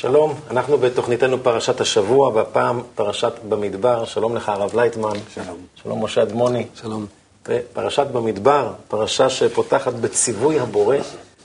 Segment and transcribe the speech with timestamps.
[0.00, 4.04] שלום, אנחנו בתוכניתנו פרשת השבוע, והפעם פרשת במדבר.
[4.04, 5.12] שלום לך, הרב לייטמן.
[5.34, 5.56] שלום.
[5.82, 6.66] שלום, משה אדמוני.
[6.74, 7.06] שלום.
[7.48, 10.96] ופרשת במדבר, פרשה שפותחת בציווי הבורא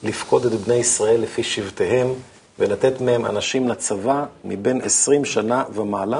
[0.04, 2.13] לפקוד את בני ישראל לפי שבטיהם,
[2.60, 6.20] ולתת מהם אנשים לצבא מבין עשרים שנה ומעלה,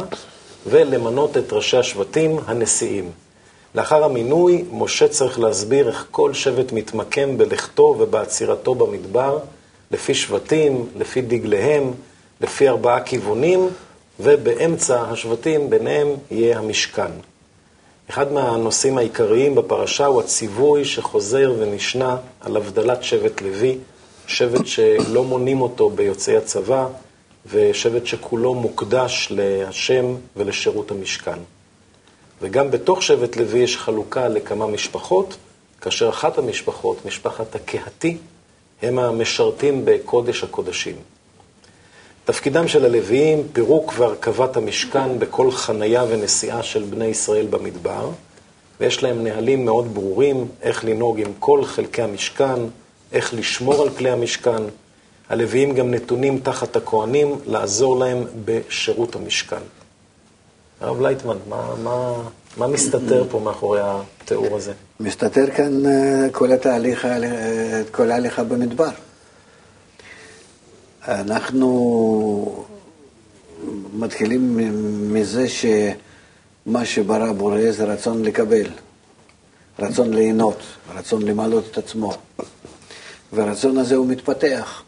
[0.68, 3.12] ולמנות את ראשי השבטים הנשיאים.
[3.76, 9.40] לאחר המינוי, משה צריך להסביר איך כל שבט מתמקם בלכתו ובעצירתו במדבר,
[9.92, 11.94] לפי שבטים, לפי דגליהם,
[12.42, 13.70] לפי ארבעה כיוונים,
[14.20, 17.12] ובאמצע השבטים, ביניהם, יהיה המשכן.
[18.10, 23.78] אחד מהנושאים העיקריים בפרשה הוא הציווי שחוזר ונשנה על הבדלת שבט לוי,
[24.28, 26.88] שבט שלא מונים אותו ביוצאי הצבא,
[27.52, 31.40] ושבט שכולו מוקדש להשם ולשירות המשכן.
[32.42, 35.38] וגם בתוך שבט לוי יש חלוקה לכמה משפחות,
[35.82, 38.18] כאשר אחת המשפחות, משפחת הקהתי,
[38.82, 40.96] הם המשרתים בקודש הקודשים.
[42.26, 48.10] תפקידם של הלוויים, פירוק והרכבת המשכן בכל חנייה ונסיעה של בני ישראל במדבר,
[48.80, 52.60] ויש להם נהלים מאוד ברורים איך לנהוג עם כל חלקי המשכן,
[53.12, 54.64] איך לשמור על כלי המשכן.
[55.30, 59.62] הלוויים גם נתונים תחת הכוהנים לעזור להם בשירות המשכן.
[60.82, 62.14] הרב לייטמן, מה, מה,
[62.58, 64.74] מה מסתתר פה מאחורי התיאור הזה?
[65.00, 68.90] מסתתר כאן אה, כל התהליך, אה, כל ההליכה במדבר.
[71.08, 72.66] אנחנו
[73.94, 74.58] מתחילים
[75.14, 78.68] מזה שמה שברא בורא זה רצון לקבל,
[79.80, 80.60] רצון ליהנות,
[80.96, 82.14] רצון למעלות את עצמו.
[83.34, 84.84] והרצון הזה הוא מתפתח.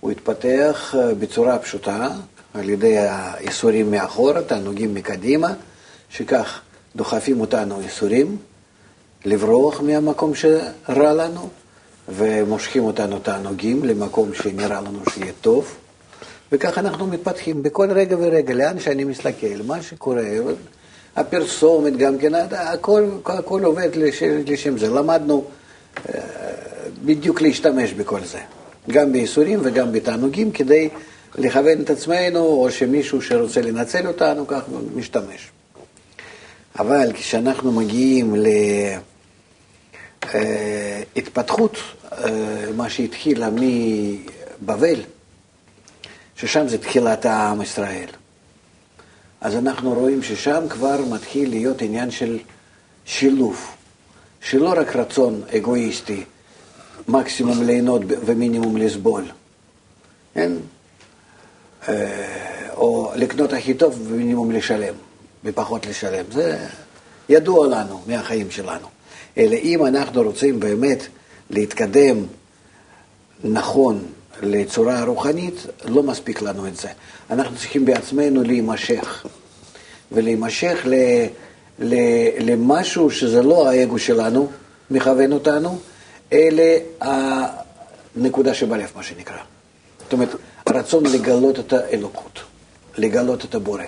[0.00, 2.08] הוא התפתח אה, בצורה פשוטה,
[2.54, 5.52] על ידי האיסורים מאחור, תענוגים מקדימה,
[6.10, 6.60] שכך
[6.96, 8.36] דוחפים אותנו איסורים
[9.24, 11.48] לברוח מהמקום שרע לנו,
[12.16, 15.76] ומושכים אותנו תענוגים למקום שנראה לנו שיהיה טוב,
[16.52, 20.22] וככה אנחנו מתפתחים בכל רגע ורגע, לאן שאני מסתכל, מה שקורה,
[21.16, 24.88] הפרסומת גם כן, הכל, הכל עובד לשם, לשם זה.
[24.88, 25.44] למדנו
[26.08, 26.20] אה,
[27.04, 28.38] בדיוק להשתמש בכל זה,
[28.90, 30.88] גם בייסורים וגם בתענוגים, כדי
[31.38, 34.62] לכוון את עצמנו, או שמישהו שרוצה לנצל אותנו, כך
[34.94, 35.50] משתמש.
[36.78, 39.09] אבל כשאנחנו מגיעים להתפתחות,
[40.34, 41.02] אה,
[42.76, 45.00] מה שהתחילה מבבל,
[46.36, 48.08] ששם זה תחילת העם ישראל,
[49.40, 52.38] אז אנחנו רואים ששם כבר מתחיל להיות עניין של
[53.04, 53.70] שילוב,
[54.40, 56.24] שלא רק רצון אגואיסטי,
[57.08, 59.24] מקסימום ליהנות ומינימום לסבול,
[60.34, 60.52] כן?
[61.88, 64.94] אה, או לקנות הכי טוב ומינימום לשלם,
[65.44, 66.24] ופחות לשלם.
[66.32, 66.66] זה
[67.28, 68.99] ידוע לנו מהחיים שלנו.
[69.38, 71.06] אלא אם אנחנו רוצים באמת
[71.50, 72.16] להתקדם
[73.44, 74.04] נכון
[74.42, 76.88] לצורה רוחנית, לא מספיק לנו את זה.
[77.30, 79.26] אנחנו צריכים בעצמנו להימשך,
[80.12, 80.94] ולהימשך ל,
[81.78, 81.94] ל,
[82.40, 84.50] למשהו שזה לא האגו שלנו
[84.90, 85.78] מכוון אותנו,
[86.32, 86.62] אלא
[87.00, 89.36] הנקודה שבלב, מה שנקרא.
[90.02, 90.28] זאת אומרת,
[90.66, 92.40] הרצון לגלות את האלוקות,
[92.98, 93.84] לגלות את הבורא.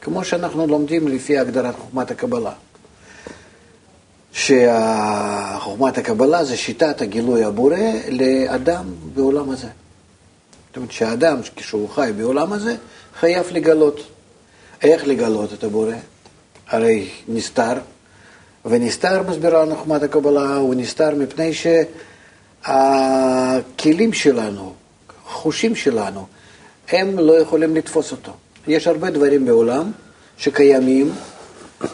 [0.00, 2.52] כמו שאנחנו לומדים לפי הגדרת חוכמת הקבלה.
[4.34, 7.76] שחוכמת הקבלה זה שיטת הגילוי הבורא
[8.08, 8.84] לאדם
[9.14, 9.68] בעולם הזה.
[10.68, 12.76] זאת אומרת שהאדם, כשהוא חי בעולם הזה,
[13.20, 14.00] חייב לגלות.
[14.82, 15.94] איך לגלות את הבורא?
[16.68, 17.72] הרי נסתר,
[18.64, 21.50] ונסתר, מסבירה לנו חוכמת הקבלה, הוא נסתר מפני
[22.64, 24.72] שהכלים שלנו,
[25.26, 26.26] החושים שלנו,
[26.88, 28.32] הם לא יכולים לתפוס אותו.
[28.66, 29.92] יש הרבה דברים בעולם
[30.38, 31.12] שקיימים,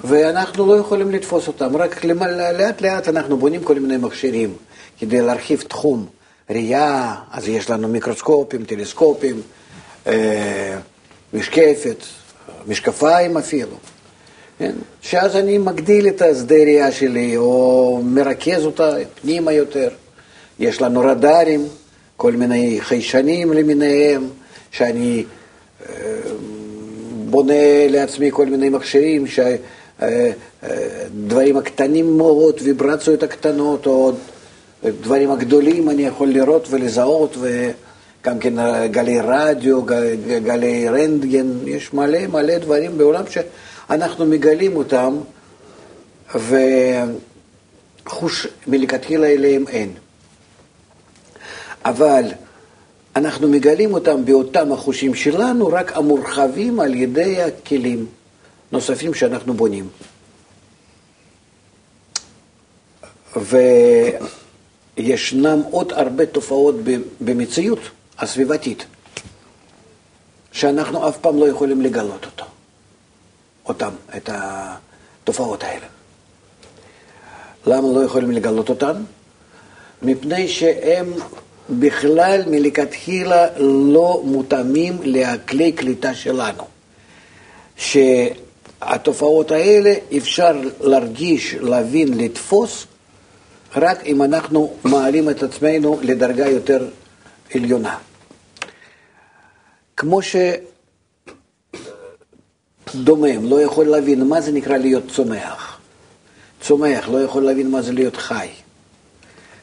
[0.05, 4.55] ואנחנו לא יכולים לתפוס אותם, רק לאט לאט אנחנו בונים כל מיני מכשירים
[4.99, 6.07] כדי להרחיב תחום
[6.51, 9.43] ראייה, אז יש לנו מיקרוסקופים, טלסקופים,
[10.07, 10.77] אה,
[11.33, 12.05] משקפת,
[12.67, 13.77] משקפיים אפילו.
[14.59, 14.73] כן?
[15.03, 19.89] שאז אני מגדיל את השדה ראייה שלי, או מרכז אותה פנימה יותר.
[20.59, 21.69] יש לנו רדארים,
[22.17, 24.29] כל מיני חיישנים למיניהם,
[24.71, 25.25] שאני
[25.89, 25.95] אה,
[27.31, 29.61] בונה לעצמי כל מיני מכשירים, שהדברים
[30.02, 30.31] אה,
[31.58, 34.12] הקטנים מאוד, ויברציות הקטנות, או
[34.85, 38.55] דברים הגדולים אני יכול לראות ולזהות, וגם כן
[38.91, 39.82] גלי רדיו,
[40.44, 45.17] גלי רנטגן, יש מלא מלא דברים בעולם שאנחנו מגלים אותם,
[48.06, 49.93] וחוש מלכתחילה אליהם אין.
[51.85, 52.25] אבל
[53.17, 58.06] אנחנו מגלים אותם באותם החושים שלנו, רק המורחבים על ידי הכלים
[58.72, 59.88] נוספים שאנחנו בונים.
[64.96, 66.75] וישנם עוד הרבה תופעות
[67.20, 67.78] במציאות
[68.19, 68.87] הסביבתית,
[70.52, 72.44] שאנחנו אף פעם לא יכולים לגלות אותו,
[73.67, 75.87] אותם, את התופעות האלה.
[77.67, 79.02] למה לא יכולים לגלות אותן?
[80.02, 81.12] מפני שהם
[81.70, 86.64] בכלל מלכתחילה לא מותאמים לכלי קליטה שלנו.
[88.81, 92.87] שהתופעות האלה אפשר להרגיש, להבין, לתפוס,
[93.77, 96.88] רק אם אנחנו מעלים את עצמנו לדרגה יותר
[97.55, 97.99] עליונה.
[99.97, 100.21] כמו
[102.93, 105.79] שדומם לא יכול להבין מה זה נקרא להיות צומח.
[106.61, 108.49] צומח לא יכול להבין מה זה להיות חי.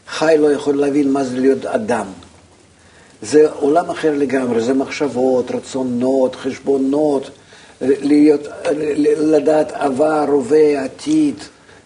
[0.08, 2.06] חי לא יכול להבין מה זה להיות אדם.
[3.22, 7.30] זה עולם אחר לגמרי, זה מחשבות, רצונות, חשבונות,
[7.82, 8.42] להיות,
[9.18, 11.36] לדעת עבר, הווה, עתיד.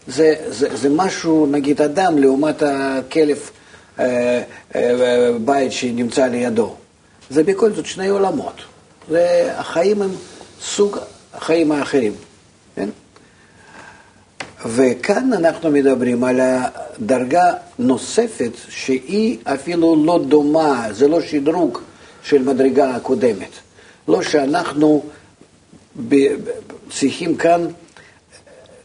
[0.07, 3.49] זה, זה, זה משהו, נגיד, אדם לעומת הכלב
[3.99, 4.41] אה,
[4.75, 6.75] אה, בית שנמצא לידו.
[7.29, 8.61] זה בכל זאת שני עולמות.
[9.55, 10.11] החיים הם
[10.61, 10.97] סוג
[11.33, 12.13] החיים האחרים.
[12.75, 12.89] כן?
[14.65, 21.77] וכאן אנחנו מדברים על הדרגה נוספת שהיא אפילו לא דומה, זה לא שדרוג
[22.23, 23.49] של מדרגה הקודמת.
[24.07, 25.03] לא שאנחנו
[26.89, 27.67] צריכים כאן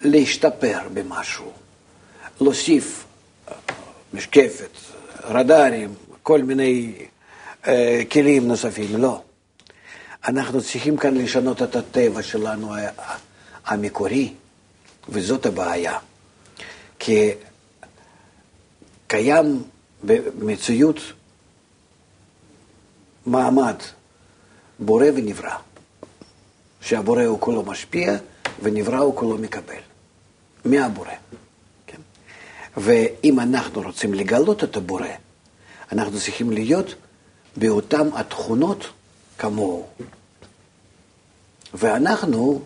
[0.03, 1.53] להשתפר במשהו,
[2.41, 3.05] להוסיף
[4.15, 4.71] משקפת,
[5.25, 6.93] רדארים, כל מיני
[7.67, 9.23] אה, כלים נוספים, לא.
[10.29, 12.75] אנחנו צריכים כאן לשנות את הטבע שלנו
[13.67, 14.33] המקורי.
[15.09, 15.99] וזאת הבעיה.
[16.99, 17.31] כי
[19.07, 19.63] קיים
[20.05, 21.01] במציאות
[23.27, 23.77] מעמד
[24.79, 25.57] בורא ונברא,
[26.87, 28.17] שהבורא הוא כולו משפיע
[28.63, 29.81] ונברא הוא כולו מקבל.
[30.65, 31.11] מהבורא.
[31.87, 32.01] כן?
[32.77, 35.07] ואם אנחנו רוצים לגלות את הבורא,
[35.93, 36.95] אנחנו צריכים להיות
[37.57, 38.87] באותן התכונות
[39.39, 39.87] כמוהו.
[41.75, 42.63] ואנחנו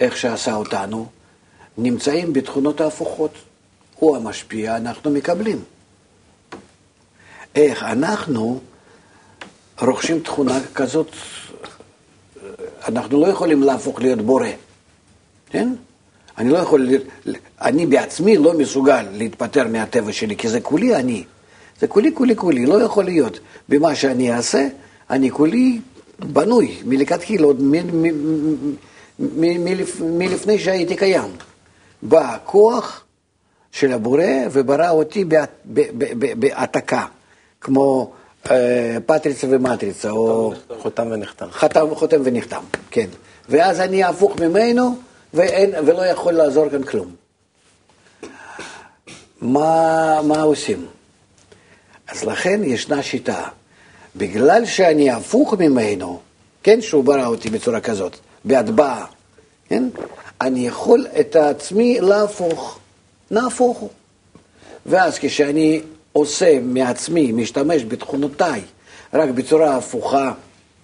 [0.00, 1.06] איך שעשה אותנו,
[1.78, 3.32] נמצאים בתכונות ההפוכות.
[3.94, 5.64] הוא המשפיע, אנחנו מקבלים.
[7.54, 8.60] איך אנחנו
[9.80, 11.10] רוכשים תכונה כזאת,
[12.88, 14.48] אנחנו לא יכולים להפוך להיות בורא,
[15.50, 15.68] כן?
[16.38, 16.88] אני לא יכול,
[17.60, 21.24] אני בעצמי לא מסוגל להתפטר מהטבע שלי, כי זה כולי אני.
[21.80, 23.40] זה כולי, כולי, כולי, לא יכול להיות.
[23.68, 24.68] במה שאני אעשה,
[25.10, 25.80] אני כולי
[26.18, 27.62] בנוי מלכתחילה, עוד
[30.00, 31.30] מלפני שהייתי קיים.
[32.02, 33.04] בא הכוח
[33.72, 35.24] של הבורא וברא אותי
[36.38, 37.06] בהעתקה,
[37.60, 38.12] כמו
[39.06, 40.52] פטריצה ומטריצה, או...
[40.78, 41.46] חותם ונחתם.
[41.50, 43.06] חתם, חותם ונחתם, כן.
[43.48, 44.96] ואז אני הפוך ממנו,
[45.34, 47.14] ואין, ולא יכול לעזור כאן כלום.
[49.40, 50.86] מה, מה עושים?
[52.08, 53.44] אז לכן ישנה שיטה.
[54.16, 56.20] בגלל שאני הפוך ממנו,
[56.62, 59.06] כן, שהוא ברא אותי בצורה כזאת, בהטבעה,
[59.68, 59.88] כן?
[60.40, 62.78] אני יכול את עצמי להפוך,
[63.30, 63.90] נהפוך הוא.
[64.86, 65.80] ואז כשאני
[66.16, 68.60] עושה מעצמי, משתמש בתכונותיי,
[69.14, 70.32] רק בצורה הפוכה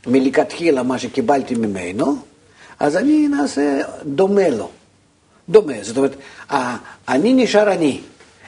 [0.06, 2.16] מלכתחילה מה שקיבלתי ממנו,
[2.80, 4.68] אז אני נעשה דומה לו.
[5.49, 6.16] דומה, זאת אומרת,
[7.08, 8.00] אני נשאר אני,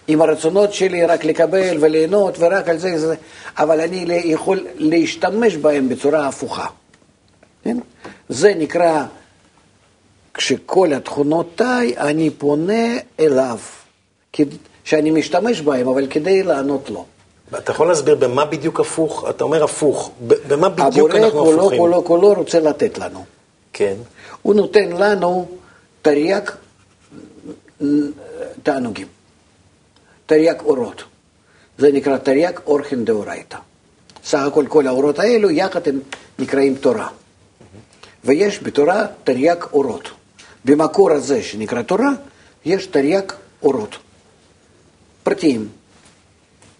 [0.09, 3.15] עם הרצונות שלי רק לקבל וליהנות ורק על זה, זה
[3.59, 6.67] אבל אני יכול להשתמש בהם בצורה הפוכה.
[7.65, 7.79] כן?
[8.29, 9.05] זה נקרא,
[10.35, 13.59] כשכל התכונותיי, אני פונה אליו,
[14.85, 17.05] שאני משתמש בהם, אבל כדי לענות לו.
[17.59, 19.27] אתה יכול להסביר במה בדיוק הפוך?
[19.31, 21.65] אתה אומר הפוך, במה בדיוק אנחנו כולו, הפוכים?
[21.65, 23.25] הבורא כולו כולו רוצה לתת לנו.
[23.73, 23.95] כן.
[24.43, 25.49] הוא נותן לנו
[26.03, 26.43] תרי"ג
[28.62, 29.07] תענוגים,
[30.27, 31.03] תרי"ג אורות.
[31.79, 33.59] זה נקרא תרי"ג אורחן דאורייתא.
[34.25, 36.01] סך הכל כל האורות האלו יחד הם
[36.39, 37.09] נקראים תורה.
[38.25, 40.09] ויש בתורה תרי"ג אורות.
[40.65, 42.11] במקור הזה שנקרא תורה,
[42.65, 43.97] יש תרי"ג אורות
[45.23, 45.69] פרטיים.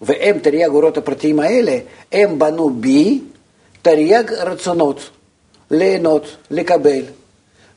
[0.01, 1.77] והם, תרי"ג אורות הפרטיים האלה,
[2.11, 3.21] הם בנו בי
[3.81, 5.09] תרי"ג רצונות,
[5.71, 7.01] ליהנות, לקבל.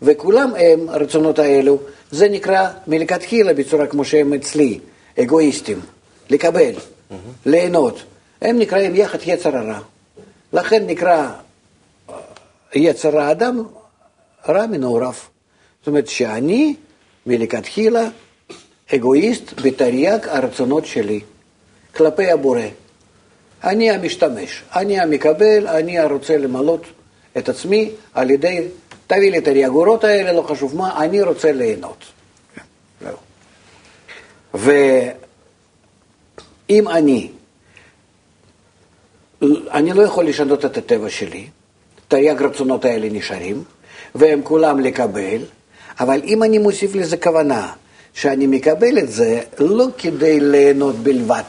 [0.03, 1.79] וכולם הם, הרצונות האלו,
[2.11, 4.79] זה נקרא מלכתחילה בצורה כמו שהם אצלי,
[5.21, 5.81] אגואיסטים,
[6.31, 7.15] לקבל, mm-hmm.
[7.47, 8.03] ליהנות.
[8.43, 9.79] הם נקראים יחד יצר הרע.
[10.53, 11.29] לכן נקרא
[12.75, 13.63] יצר האדם
[14.49, 15.13] רע מנעוריו.
[15.81, 16.75] זאת אומרת שאני
[17.27, 18.09] מלכתחילה
[18.95, 21.21] אגואיסט בתרי"ג הרצונות שלי
[21.97, 22.61] כלפי הבורא.
[23.65, 26.87] אני המשתמש, אני המקבל, אני הרוצה למלות
[27.39, 28.69] את עצמי על ידי,
[29.07, 32.05] תביא לי את הריאגורות האלה, לא חשוב מה, אני רוצה ליהנות.
[34.55, 35.15] ואם
[36.89, 37.31] אני,
[39.71, 41.47] אני לא יכול לשנות את הטבע שלי,
[42.09, 43.65] תרי"ג רצונות האלה נשארים,
[44.15, 45.43] והם כולם לקבל,
[46.01, 47.73] אבל אם אני מוסיף לזה כוונה,
[48.17, 51.43] שאני מקבל את זה לא כדי ליהנות בלבד,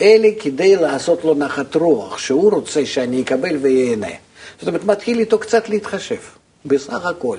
[0.00, 4.14] אלא כדי לעשות לו נחת רוח, שהוא רוצה שאני אקבל ויהנה.
[4.58, 6.16] זאת אומרת, מתחיל איתו קצת להתחשב,
[6.64, 7.38] בסך הכל.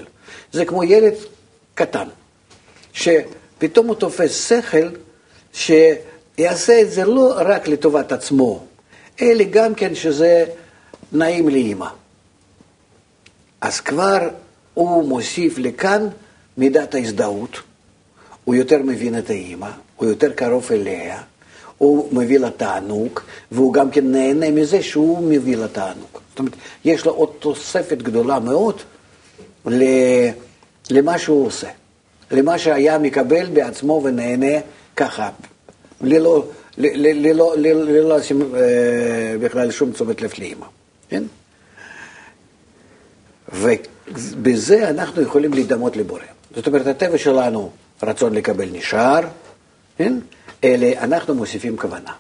[0.52, 1.14] זה כמו ילד
[1.74, 2.08] קטן,
[2.94, 4.90] שפתאום הוא תופס שכל
[5.54, 8.66] שיעשה את זה לא רק לטובת עצמו,
[9.22, 10.46] אלא גם כן שזה
[11.12, 11.88] נעים לאימא.
[13.62, 14.30] אז כבר
[14.74, 16.08] הוא מוסיף לכאן
[16.58, 17.60] מידת ההזדהות,
[18.46, 21.22] הוא יותר מבין את האימא, הוא יותר קרוב אליה,
[21.78, 23.20] הוא מביא לה תענוג,
[23.52, 26.10] והוא גם כן נהנה מזה שהוא מביא לה תענוג.
[26.30, 26.54] זאת אומרת,
[26.86, 28.82] יש לו עוד תוספת גדולה מאוד
[30.90, 31.70] למה שהוא עושה,
[32.32, 34.60] למה שהיה מקבל בעצמו ונהנה
[34.96, 35.30] ככה,
[36.02, 36.46] ללא,
[36.78, 40.66] ללא, ללא לשים אה, בכלל שום תשומת לב לאימא,
[41.10, 41.24] כן?
[43.54, 46.22] ובזה אנחנו יכולים להידמות לבורא.
[46.56, 47.72] זאת אומרת, הטבע שלנו,
[48.04, 49.20] רצון לקבל נשאר,
[49.98, 50.14] כן?
[50.64, 52.14] אלא אנחנו מוסיפים כוונה.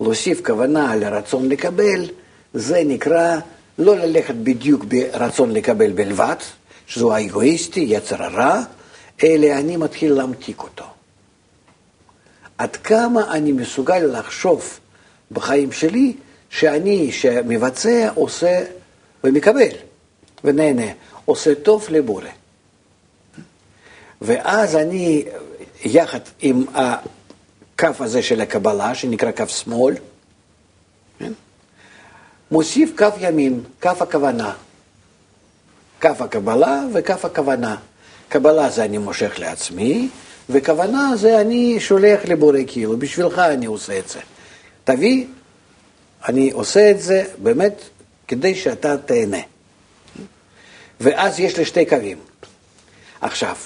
[0.00, 2.08] להוסיף כוונה לרצון לקבל,
[2.54, 3.38] זה נקרא
[3.78, 6.36] לא ללכת בדיוק ברצון לקבל בלבד,
[6.86, 8.60] שזו האגואיסטי, יצר הרע,
[9.24, 10.84] אלא אני מתחיל להמתיק אותו.
[12.58, 14.78] עד כמה אני מסוגל לחשוב
[15.30, 16.12] בחיים שלי
[16.50, 18.64] שאני, שמבצע, עושה
[19.24, 19.72] ומקבל
[20.44, 20.92] ונהנה,
[21.24, 22.28] עושה טוב לבורא.
[24.22, 25.24] ואז אני,
[25.84, 29.94] יחד עם הכף הזה של הקבלה, שנקרא כף שמאל,
[31.18, 31.32] כן?
[32.50, 34.52] מוסיף כף ימין, כף הכוונה.
[36.00, 37.76] כף הקבלה וכף הכוונה.
[38.28, 40.08] קבלה זה אני מושך לעצמי,
[40.50, 44.20] וכוונה זה אני שולח לבורא כאילו, בשבילך אני עושה את זה.
[44.84, 45.26] תביא,
[46.28, 47.82] אני עושה את זה באמת
[48.28, 49.42] כדי שאתה תהנה.
[51.00, 52.18] ואז יש לי שתי קווים.
[53.20, 53.56] עכשיו,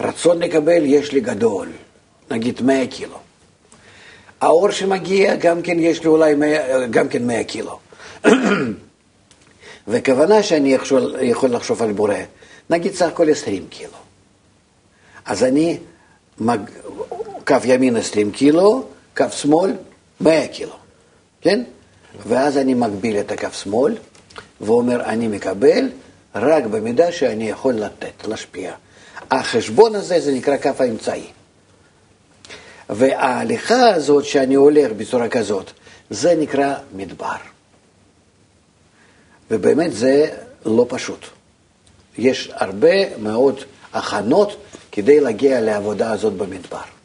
[0.00, 1.68] רצון לקבל יש לי גדול,
[2.30, 3.18] נגיד 100 קילו.
[4.40, 7.78] האור שמגיע, גם כן יש לי אולי 100, גם כן 100 קילו.
[9.88, 12.14] וכוונה שאני יכול, יכול לחשוב על בורא,
[12.70, 13.98] נגיד סך הכל 20 קילו.
[15.24, 15.78] אז אני,
[16.40, 16.60] מג...
[17.46, 18.84] כף ימין 20 קילו,
[19.14, 19.72] כף שמאל
[20.20, 20.76] 100 קילו,
[21.40, 21.62] כן?
[22.26, 23.96] ואז אני מגביל את הכף שמאל,
[24.60, 25.88] ואומר, אני מקבל
[26.34, 28.72] רק במידה שאני יכול לתת, להשפיע.
[29.30, 31.26] החשבון הזה זה נקרא כף האמצעי.
[32.90, 35.70] וההליכה הזאת שאני הולך בצורה כזאת,
[36.10, 37.36] זה נקרא מדבר.
[39.50, 40.30] ובאמת זה
[40.64, 41.26] לא פשוט.
[42.18, 43.60] יש הרבה מאוד
[43.92, 44.56] הכנות
[44.92, 46.96] כדי להגיע לעבודה הזאת במדבר.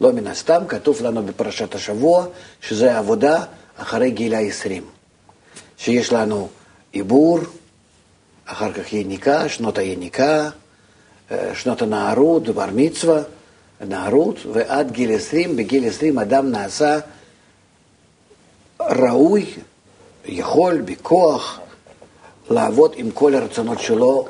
[0.00, 2.26] לא מן הסתם, כתוב לנו בפרשת השבוע
[2.60, 3.44] שזה עבודה
[3.76, 4.82] אחרי גיל ה-20,
[5.76, 6.48] שיש לנו
[6.92, 7.38] עיבור,
[8.46, 10.50] אחר כך יניקה, שנות היניקה,
[11.54, 13.22] שנות הנערות, בר מצווה,
[13.80, 16.98] נערות, ועד גיל 20, בגיל 20 אדם נעשה
[18.80, 19.46] ראוי,
[20.24, 21.60] יכול בכוח
[22.50, 24.28] לעבוד עם כל הרצונות שלו,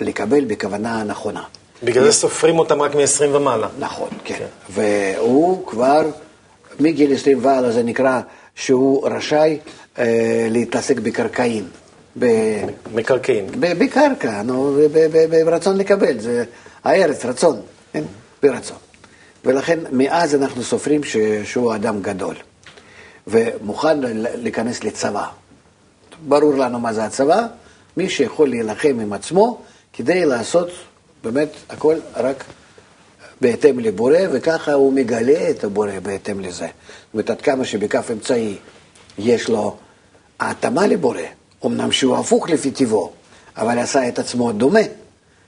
[0.00, 1.42] לקבל בכוונה הנכונה.
[1.82, 3.68] בגלל זה סופרים אותם רק מ-20 ומעלה.
[3.78, 4.34] נכון, כן.
[4.38, 4.46] כן.
[4.70, 6.02] והוא כבר,
[6.80, 8.20] מגיל 20 והלאה זה נקרא
[8.54, 9.58] שהוא רשאי
[9.98, 11.64] אה, להתעסק בקרקעין.
[12.94, 13.46] מקרקעין.
[13.58, 14.78] בקרקע, נו,
[15.44, 16.44] ברצון לקבל, זה
[16.84, 17.60] הארץ, רצון,
[17.92, 18.04] כן?
[18.42, 18.76] ברצון.
[19.44, 21.00] ולכן מאז אנחנו סופרים
[21.44, 22.34] שהוא אדם גדול,
[23.26, 25.26] ומוכן להיכנס לצבא.
[26.28, 27.46] ברור לנו מה זה הצבא,
[27.96, 29.60] מי שיכול להילחם עם עצמו
[29.92, 30.70] כדי לעשות
[31.24, 32.44] באמת הכל רק
[33.40, 36.66] בהתאם לבורא, וככה הוא מגלה את הבורא בהתאם לזה.
[36.66, 38.56] זאת אומרת, עד כמה שבכף אמצעי
[39.18, 39.76] יש לו
[40.40, 41.20] ההתאמה לבורא,
[41.66, 43.12] אמנם שהוא הפוך לפי טבעו,
[43.56, 44.80] אבל עשה את עצמו דומה,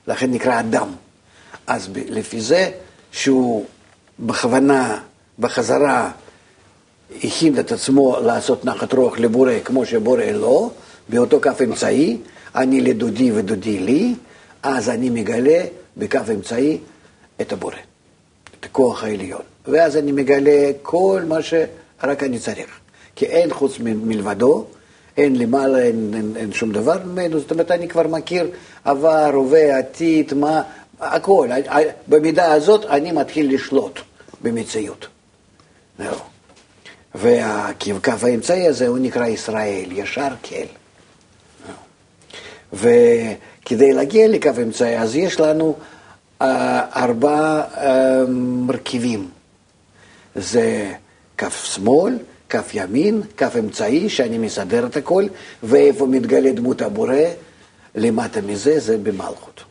[0.07, 0.89] לכן נקרא אדם.
[1.67, 2.71] אז לפי זה
[3.11, 3.65] שהוא
[4.19, 4.99] בכוונה,
[5.39, 6.11] בחזרה,
[7.23, 10.69] הכין את עצמו לעשות נחת רוח לבורא כמו שבורא לא,
[11.09, 12.17] באותו כף אמצעי,
[12.55, 14.15] אני לדודי ודודי לי,
[14.63, 15.63] אז אני מגלה
[15.97, 16.77] בכף אמצעי
[17.41, 17.75] את הבורא,
[18.59, 19.41] את הכוח העליון.
[19.67, 22.69] ואז אני מגלה כל מה שרק אני צריך.
[23.15, 24.65] כי אין חוץ מלבדו,
[25.17, 28.49] אין למעלה, אין, אין, אין שום דבר ממנו, זאת אומרת, אני כבר מכיר
[28.85, 30.61] עבר, הווה, עתיד, מה,
[30.99, 31.49] הכל.
[32.07, 33.99] במידה הזאת אני מתחיל לשלוט
[34.41, 35.07] במציאות.
[35.99, 36.15] זהו.
[37.15, 40.65] והקו האמצעי הזה הוא נקרא ישראל, ישר כל.
[42.73, 45.75] וכדי להגיע לקו אמצעי, אז יש לנו
[46.41, 46.43] uh,
[46.95, 47.79] ארבעה uh,
[48.67, 49.29] מרכיבים.
[50.35, 50.93] זה
[51.37, 52.17] כף שמאל,
[52.51, 55.25] כף ימין, כף אמצעי, שאני מסדר את הכל,
[55.63, 57.15] ואיפה מתגלה דמות הבורא,
[57.95, 59.63] למטה מזה זה במלכות.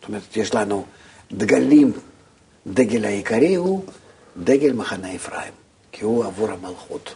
[0.00, 0.84] זאת אומרת, יש לנו
[1.32, 1.92] דגלים,
[2.66, 3.84] דגל העיקרי הוא
[4.36, 5.52] דגל מחנה אפרים,
[5.92, 7.14] כי הוא עבור המלכות.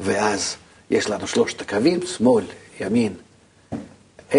[0.00, 0.56] ואז
[0.90, 2.44] יש לנו שלושת הקווים, שמאל,
[2.80, 3.12] ימין,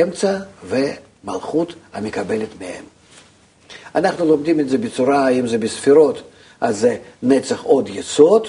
[0.02, 2.84] אמצע ומלכות המקבלת מהם.
[3.96, 6.22] אנחנו לומדים את זה בצורה, אם זה בספירות,
[6.62, 8.48] אז זה נצח עוד יסוד,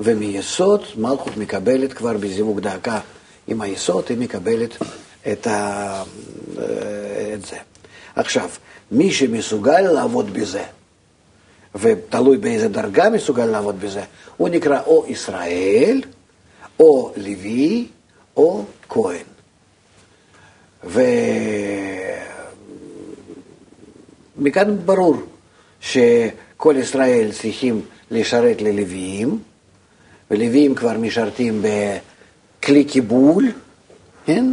[0.00, 3.00] ומיסוד מלכות מקבלת כבר בזיווג דאקה
[3.48, 4.76] עם היסוד, היא מקבלת
[5.32, 6.02] את, ה...
[7.34, 7.56] את זה.
[8.16, 8.50] עכשיו,
[8.90, 10.64] מי שמסוגל לעבוד בזה,
[11.74, 14.02] ותלוי באיזה דרגה מסוגל לעבוד בזה,
[14.36, 16.00] הוא נקרא או ישראל,
[16.80, 17.86] או לוי,
[18.36, 19.24] או כהן.
[24.36, 25.16] ומכאן ברור
[25.80, 29.38] שכל ישראל צריכים לשרת ללוויים,
[30.30, 33.52] ולוויים כבר משרתים בכלי קיבול,
[34.26, 34.44] כן?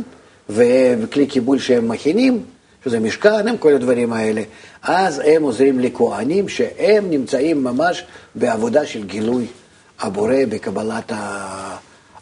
[0.49, 2.43] וכלי קיבול שהם מכינים,
[2.83, 4.41] שזה משכן, הם כל הדברים האלה.
[4.83, 8.03] אז הם עוזרים לכהנים שהם נמצאים ממש
[8.35, 9.45] בעבודה של גילוי
[9.99, 11.11] הבורא בקבלת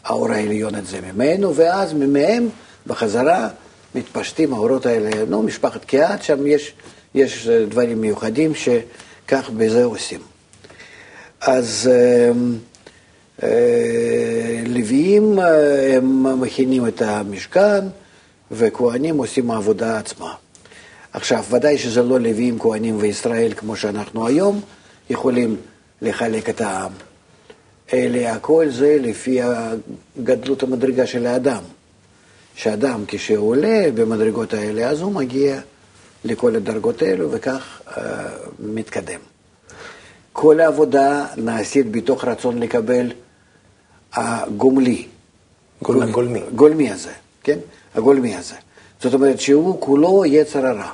[0.04, 2.48] האור העליון הזה ממנו, ואז מהם
[2.86, 3.48] בחזרה
[3.94, 5.10] מתפשטים האורות האלה.
[5.28, 6.72] נו, משפחת קיאט, שם יש,
[7.14, 10.20] יש דברים מיוחדים שכך בזה עושים.
[11.40, 12.30] אז אה,
[14.66, 17.84] לוויים אה, הם מכינים את המשכן,
[18.50, 20.34] וכהנים עושים העבודה עצמה.
[21.12, 24.60] עכשיו, ודאי שזה לא לוויים, כהנים וישראל כמו שאנחנו היום
[25.10, 25.56] יכולים
[26.02, 26.92] לחלק את העם.
[27.92, 29.40] אלה הכל זה לפי
[30.22, 31.62] גדלות המדרגה של האדם.
[32.54, 35.60] שאדם כשהוא עולה במדרגות האלה, אז הוא מגיע
[36.24, 38.00] לכל הדרגות האלו וכך uh,
[38.58, 39.20] מתקדם.
[40.32, 43.12] כל העבודה נעשית בתוך רצון לקבל
[44.14, 45.06] הגומלי.
[45.82, 46.10] גולמי.
[46.10, 46.40] הגולמי.
[46.54, 47.58] גולמי הזה, כן?
[47.94, 48.54] הגולמי הזה.
[49.00, 50.90] זאת אומרת שהוא כולו יצר הרע.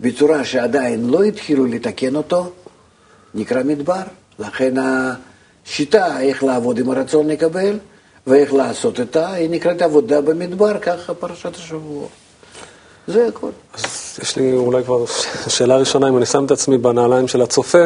[0.00, 2.50] בצורה שעדיין לא התחילו לתקן אותו,
[3.34, 4.02] נקרא מדבר.
[4.38, 4.74] לכן
[5.66, 7.78] השיטה איך לעבוד עם הרצון לקבל
[8.26, 12.06] ואיך לעשות אותה, היא נקראת עבודה במדבר, ככה פרשת השבוע.
[13.06, 13.50] זה הכל.
[13.74, 15.04] אז יש לי אולי כבר
[15.48, 17.84] שאלה ראשונה, אם אני שם את עצמי בנעליים של הצופה,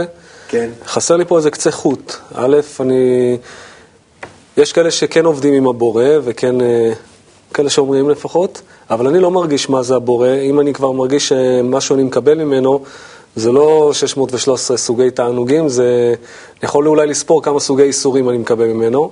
[0.48, 0.70] כן.
[0.86, 2.12] חסר לי פה איזה קצה חוט.
[2.34, 3.36] א', אני...
[4.56, 6.92] יש כאלה שכן עובדים עם הבורא, וכן אה,
[7.54, 10.28] כאלה שאומרים לפחות, אבל אני לא מרגיש מה זה הבורא.
[10.28, 12.82] אם אני כבר מרגיש שמשהו אני מקבל ממנו,
[13.36, 16.14] זה לא 613 סוגי תענוגים, זה...
[16.62, 19.10] יכול אולי לספור כמה סוגי איסורים אני מקבל ממנו.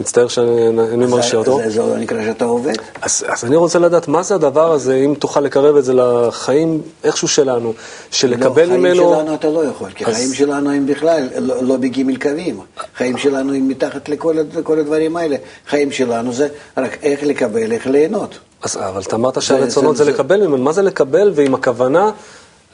[0.00, 1.60] מצטער שאני מרשה אותו.
[1.66, 2.72] זה לא נקרא שאתה עובד?
[3.02, 6.82] אז, אז אני רוצה לדעת מה זה הדבר הזה, אם תוכל לקרב את זה לחיים
[7.04, 7.72] איכשהו שלנו,
[8.10, 8.94] שלקבל לא, ממנו...
[8.94, 10.14] לא, חיים שלנו אתה לא יכול, כי אז...
[10.14, 12.60] חיים שלנו הם בכלל לא, לא בגימל קווים.
[12.96, 15.36] חיים שלנו הם מתחת לכל הדברים האלה.
[15.68, 18.38] חיים שלנו זה רק איך לקבל, איך ליהנות.
[18.62, 22.10] אז, אבל אתה אמרת שהרצונות זה, זה, זה לקבל ממנו, מה זה לקבל ועם הכוונה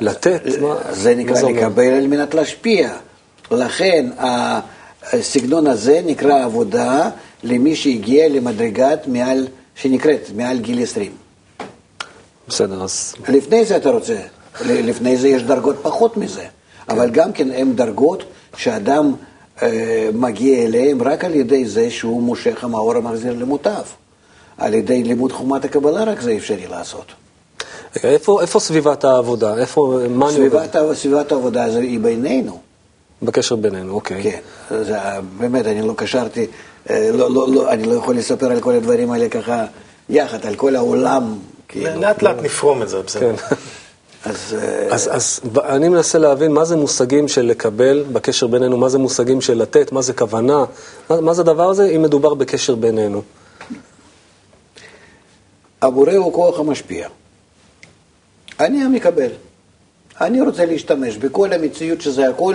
[0.00, 0.40] לתת?
[0.60, 2.90] מה, זה נקרא לקבל על מנת להשפיע.
[3.50, 4.06] לכן,
[5.12, 7.10] הסגנון הזה נקרא עבודה
[7.42, 11.12] למי שהגיע למדרגת מעל, שנקראת מעל גיל 20.
[12.48, 13.14] בסדר, אז...
[13.28, 14.16] לפני זה אתה רוצה,
[14.64, 16.48] לפני זה יש דרגות פחות מזה, כן.
[16.88, 18.24] אבל גם כן הן דרגות
[18.56, 19.14] שאדם
[19.62, 23.82] אה, מגיע אליהן רק על ידי זה שהוא מושך המאור המחזיר למוטב.
[24.58, 27.04] על ידי לימוד חומת הקבלה רק זה אפשרי לעשות.
[28.04, 29.58] איפה, איפה סביבת העבודה?
[29.58, 30.94] איפה, מה סביבת, אני עובד?
[30.96, 32.58] סביבת העבודה זה היא בינינו.
[33.24, 34.22] בקשר בינינו, אוקיי.
[34.22, 34.38] כן,
[34.84, 34.98] זה,
[35.38, 36.46] באמת, אני לא קשרתי,
[36.90, 39.64] אה, לא, לא, לא, אני לא יכול לספר על כל הדברים האלה ככה
[40.08, 41.38] יחד, על כל העולם.
[41.68, 42.00] כאילו.
[42.00, 43.37] לאט לאט נפרום את זה, בסדר.
[43.37, 43.56] כן.
[44.24, 48.88] אז, אה, אז, אז אני מנסה להבין מה זה מושגים של לקבל בקשר בינינו, מה
[48.88, 50.64] זה מושגים של לתת, מה זה כוונה,
[51.10, 53.22] מה, מה זה הדבר הזה אם מדובר בקשר בינינו.
[55.82, 57.08] הבורא הוא כוח המשפיע.
[58.60, 59.30] אני המקבל.
[60.20, 62.54] אני רוצה להשתמש בכל המציאות שזה הכל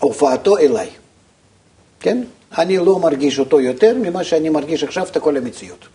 [0.00, 0.90] הופעתו אליי,
[2.00, 2.22] כן?
[2.58, 5.88] אני לא מרגיש אותו יותר ממה שאני מרגיש עכשיו את כל המציאות.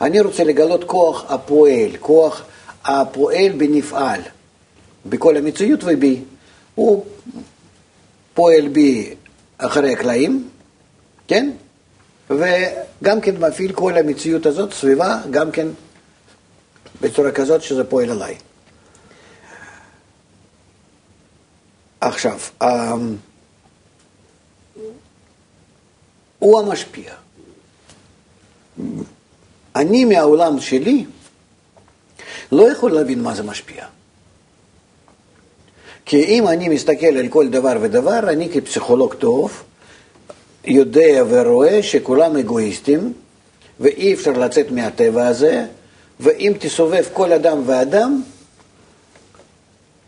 [0.00, 2.44] אני רוצה לגלות כוח הפועל, כוח
[2.84, 4.20] הפועל בנפעל,
[5.06, 6.20] בכל המציאות ובי.
[6.74, 7.04] הוא
[8.34, 9.14] פועל בי
[9.58, 10.48] אחרי הקלעים,
[11.28, 11.50] כן?
[12.30, 15.66] וגם כן מפעיל כל המציאות הזאת סביבה, גם כן
[17.00, 18.34] בצורה כזאת שזה פועל עליי.
[22.06, 23.16] עכשיו, אמ,
[26.38, 27.12] הוא המשפיע.
[29.76, 31.04] אני מהעולם שלי
[32.52, 33.86] לא יכול להבין מה זה משפיע.
[36.04, 39.62] כי אם אני מסתכל על כל דבר ודבר, אני כפסיכולוג טוב,
[40.64, 43.12] יודע ורואה שכולם אגואיסטים,
[43.80, 45.66] ואי אפשר לצאת מהטבע הזה,
[46.20, 48.22] ואם תסובב כל אדם ואדם,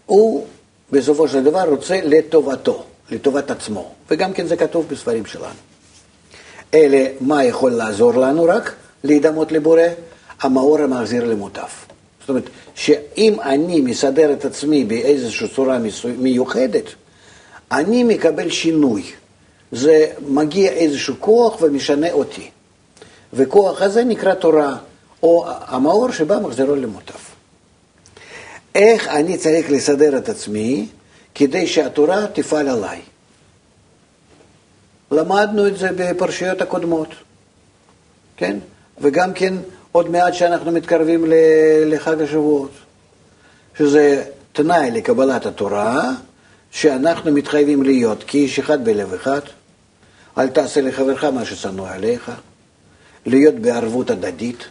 [0.06, 0.46] הוא
[0.92, 5.54] בסופו של דבר רוצה לטובתו, לטובת עצמו, וגם כן זה כתוב בספרים שלנו.
[6.74, 8.74] אלה, מה יכול לעזור לנו רק?
[9.04, 9.82] להידמות לבורא?
[10.40, 11.86] המאור המחזיר למוטף.
[12.20, 15.78] זאת אומרת, שאם אני מסדר את עצמי באיזושהי צורה
[16.18, 16.84] מיוחדת,
[17.72, 19.02] אני מקבל שינוי.
[19.72, 22.50] זה מגיע איזשהו כוח ומשנה אותי.
[23.32, 24.76] וכוח הזה נקרא תורה,
[25.22, 27.27] או המאור שבא מחזירו למוטף.
[28.78, 30.88] איך אני צריך לסדר את עצמי
[31.34, 33.00] כדי שהתורה תפעל עליי?
[35.10, 37.08] למדנו את זה בפרשיות הקודמות,
[38.36, 38.56] כן?
[39.00, 39.54] וגם כן
[39.92, 41.24] עוד מעט שאנחנו מתקרבים
[41.86, 42.70] לחג השבועות,
[43.78, 46.10] שזה תנאי לקבלת התורה,
[46.70, 49.40] שאנחנו מתחייבים להיות כאיש אחד בלב אחד,
[50.38, 52.32] אל תעשה לחברך מה ששנוא עליך,
[53.26, 54.64] להיות בערבות הדדית,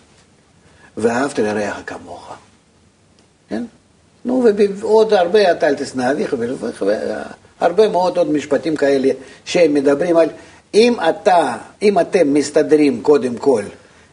[0.98, 2.34] ואהבת לרעך כמוך.
[3.50, 3.64] כן?
[4.28, 4.44] נו,
[4.76, 6.36] ועוד הרבה, אתה אל תשנא אביך,
[7.60, 9.10] הרבה מאוד עוד משפטים כאלה
[9.46, 10.30] שהם מדברים על
[10.74, 13.64] אם אתה, אם אתם מסתדרים קודם כל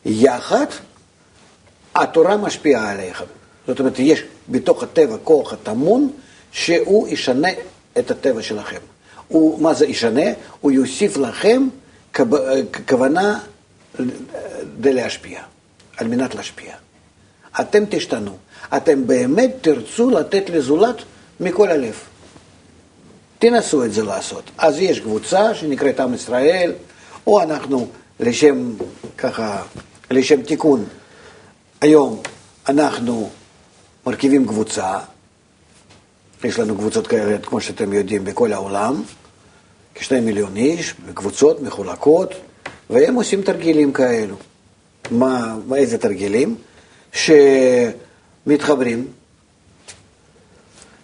[0.05, 0.67] יחד,
[1.95, 3.25] התורה משפיעה עליך.
[3.67, 6.11] זאת אומרת, יש בתוך הטבע כוח הטמון
[6.53, 7.49] שהוא ישנה
[7.99, 8.81] את הטבע שלכם.
[9.29, 10.31] הוא, מה זה ישנה?
[10.61, 11.69] הוא יוסיף לכם
[12.89, 13.39] כוונה
[13.97, 15.41] כדי להשפיע,
[15.97, 16.75] על מנת להשפיע.
[17.61, 18.37] אתם תשתנו.
[18.77, 20.97] אתם באמת תרצו לתת לזולת
[21.41, 21.95] מכל הלב.
[23.39, 24.51] תנסו את זה לעשות.
[24.59, 26.73] אז יש קבוצה שנקראת עם ישראל,
[27.27, 27.89] או אנחנו
[28.21, 28.73] לשם,
[29.19, 29.63] ככה,
[30.11, 30.85] לשם תיקון.
[31.81, 32.23] היום
[32.69, 33.31] אנחנו
[34.07, 34.99] מרכיבים קבוצה,
[36.45, 39.03] יש לנו קבוצות כאלה, כמו שאתם יודעים, בכל העולם,
[39.95, 42.35] כשני מיליון איש, בקבוצות מחולקות,
[42.91, 44.37] והם עושים תרגילים כאלו.
[45.11, 46.57] מה, איזה תרגילים?
[48.45, 49.07] שמתחברים,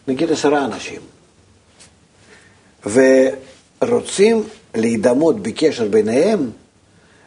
[0.09, 1.01] נגיד עשרה אנשים,
[3.83, 4.43] ורוצים
[4.75, 6.51] להידמות בקשר ביניהם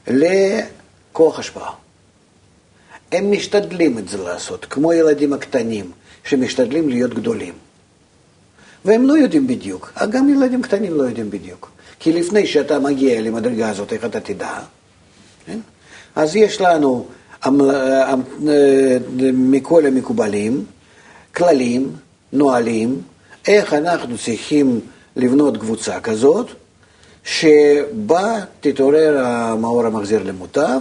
[0.07, 1.73] לכוח השפעה.
[3.11, 5.91] הם משתדלים את זה לעשות, כמו ילדים הקטנים
[6.23, 7.53] שמשתדלים להיות גדולים.
[8.85, 11.71] והם לא יודעים בדיוק, גם ילדים קטנים לא יודעים בדיוק.
[11.99, 14.59] כי לפני שאתה מגיע למדרגה הזאת, איך אתה תדע?
[15.45, 15.59] כן?
[16.15, 17.07] אז יש לנו
[19.33, 20.65] מכל המקובלים,
[21.35, 21.91] כללים,
[22.33, 23.01] נהלים,
[23.47, 24.79] איך אנחנו צריכים
[25.15, 26.47] לבנות קבוצה כזאת,
[27.23, 30.79] שבה תתעורר המאור המחזיר למוטב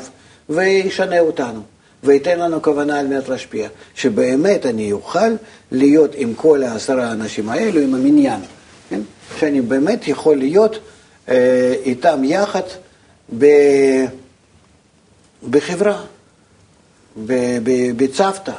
[0.48, 1.60] וישנה אותנו,
[2.04, 5.30] וייתן לנו כוונה על מנת להשפיע, שבאמת אני אוכל
[5.72, 8.40] להיות עם כל העשרה האנשים האלו, עם המניין,
[8.88, 9.00] כן?
[9.38, 10.78] שאני באמת יכול להיות
[11.28, 12.62] אה, איתם יחד
[13.38, 13.46] ב,
[15.50, 16.02] בחברה,
[17.96, 18.52] בצוותא,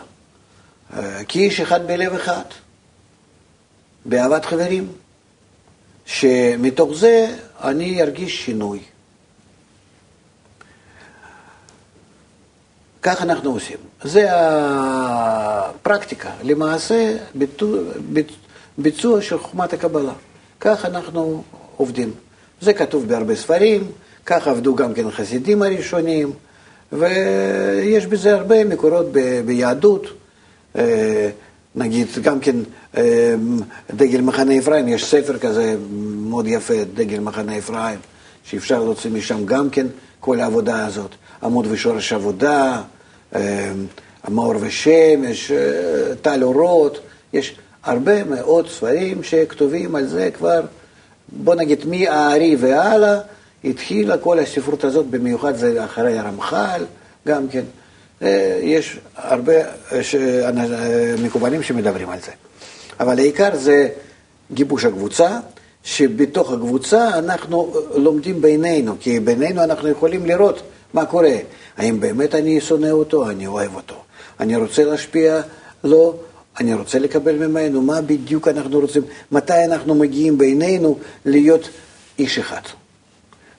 [0.93, 2.43] אה, כאיש אחד בלב אחד,
[4.05, 4.87] באהבת חברים.
[6.05, 8.79] שמתוך זה אני ארגיש שינוי.
[13.01, 13.77] כך אנחנו עושים.
[14.03, 17.17] זה הפרקטיקה, למעשה
[18.77, 20.13] ביצוע של חוכמת הקבלה.
[20.59, 21.43] כך אנחנו
[21.77, 22.13] עובדים.
[22.61, 23.91] זה כתוב בהרבה ספרים,
[24.25, 26.33] כך עבדו גם כן חסידים הראשונים,
[26.99, 29.05] ויש בזה הרבה מקורות
[29.45, 30.07] ביהדות.
[30.75, 31.29] אה,
[31.75, 32.55] נגיד, גם כן
[32.97, 33.01] אמ,
[33.95, 35.75] דגל מחנה אפרים, יש ספר כזה
[36.29, 37.99] מאוד יפה, דגל מחנה אפרים,
[38.43, 39.87] שאפשר להוציא משם גם כן
[40.19, 41.09] כל העבודה הזאת.
[41.43, 42.81] עמוד ושורש עבודה,
[43.35, 43.39] אמ,
[44.23, 46.99] המאור ושמש, אה, טל אורות,
[47.33, 50.61] יש הרבה מאוד ספרים שכתובים על זה כבר,
[51.31, 53.19] בוא נגיד מהארי והלאה,
[53.65, 56.85] התחילה כל הספרות הזאת, במיוחד זה אחרי הרמח"ל,
[57.27, 57.63] גם כן.
[58.21, 59.53] אה, יש הרבה
[59.91, 62.31] אה, מקובלים שמדברים על זה.
[62.99, 63.89] אבל העיקר זה
[64.51, 65.39] גיבוש הקבוצה,
[65.83, 70.61] שבתוך הקבוצה אנחנו לומדים בינינו, כי בינינו אנחנו יכולים לראות
[70.93, 71.37] מה קורה.
[71.77, 73.95] האם באמת אני שונא אותו, אני אוהב אותו.
[74.39, 75.41] אני רוצה להשפיע,
[75.83, 76.15] לא,
[76.59, 81.69] אני רוצה לקבל ממנו, מה בדיוק אנחנו רוצים, מתי אנחנו מגיעים בינינו להיות
[82.19, 82.61] איש אחד.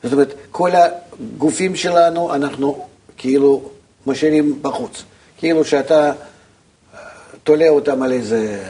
[0.05, 2.87] זאת אומרת, כל הגופים שלנו, אנחנו
[3.17, 3.71] כאילו
[4.07, 5.03] משאירים בחוץ.
[5.39, 6.13] כאילו שאתה
[7.45, 8.63] תולה אותם על איזה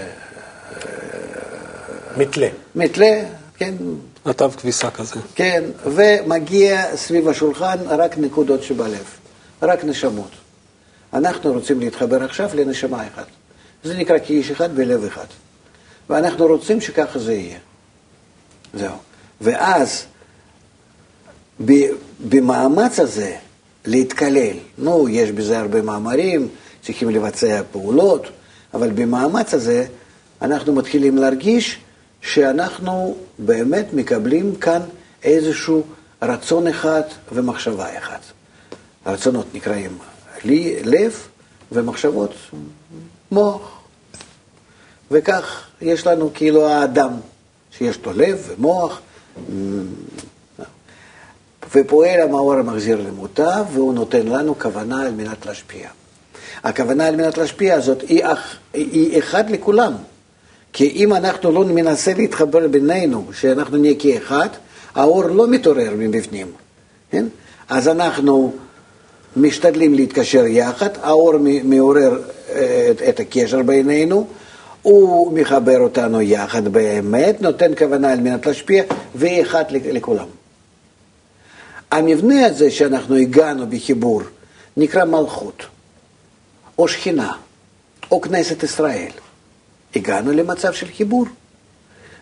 [2.16, 2.48] מתלה.
[2.74, 3.22] מתלה,
[3.56, 3.74] כן.
[4.26, 5.20] נתב כביסה כזה.
[5.34, 9.04] כן, ומגיע סביב השולחן רק נקודות שבלב,
[9.62, 10.30] רק נשמות.
[11.12, 13.26] אנחנו רוצים להתחבר עכשיו לנשמה אחת.
[13.84, 15.26] זה נקרא כאיש אחד בלב אחד.
[16.10, 17.58] ואנחנו רוצים שככה זה יהיה.
[18.74, 18.96] זהו.
[19.40, 20.04] ואז
[22.28, 23.36] במאמץ הזה
[23.84, 26.48] להתקלל, נו, יש בזה הרבה מאמרים,
[26.82, 28.26] צריכים לבצע פעולות,
[28.74, 29.86] אבל במאמץ הזה
[30.42, 31.78] אנחנו מתחילים להרגיש
[32.20, 34.80] שאנחנו באמת מקבלים כאן
[35.22, 35.82] איזשהו
[36.22, 38.20] רצון אחד ומחשבה אחת.
[39.04, 39.98] הרצונות נקראים
[40.44, 41.26] לי, לב
[41.72, 42.34] ומחשבות
[43.32, 43.80] מוח.
[45.10, 47.12] וכך יש לנו כאילו האדם,
[47.70, 49.00] שיש לו לב ומוח,
[51.74, 55.88] ופועל המאור המחזיר למוטב, והוא נותן לנו כוונה על מנת להשפיע.
[56.64, 58.24] הכוונה על מנת להשפיע הזאת היא,
[58.72, 59.92] היא אחד לכולם.
[60.72, 64.48] כי אם אנחנו לא מנסה להתחבר בינינו, שאנחנו נהיה כאחד,
[64.94, 66.46] האור לא מתעורר מבפנים,
[67.10, 67.26] כן?
[67.68, 68.52] אז אנחנו
[69.36, 71.34] משתדלים להתקשר יחד, האור
[71.64, 72.18] מעורר
[72.50, 74.26] אה, את, את הקשר בינינו,
[74.82, 78.82] הוא מחבר אותנו יחד באמת, נותן כוונה על מנת להשפיע,
[79.14, 80.26] ואחד לכולם.
[81.94, 84.22] המבנה הזה שאנחנו הגענו בחיבור
[84.76, 85.62] נקרא מלכות,
[86.78, 87.32] או שכינה,
[88.10, 89.10] או כנסת ישראל.
[89.96, 91.26] הגענו למצב של חיבור.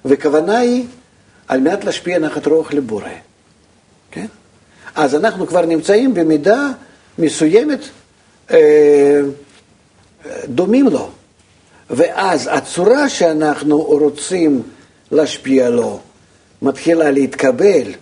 [0.04, 0.84] וכוונה היא
[1.48, 3.08] על מנת להשפיע נחת רוח לבורא.
[4.10, 4.26] כן?
[4.94, 6.68] אז אנחנו כבר נמצאים במידה
[7.18, 7.80] מסוימת
[8.50, 9.20] אה,
[10.44, 11.10] דומים לו.
[11.90, 14.62] ואז הצורה שאנחנו רוצים
[15.10, 16.00] להשפיע לו
[16.62, 17.92] מתחילה להתקבל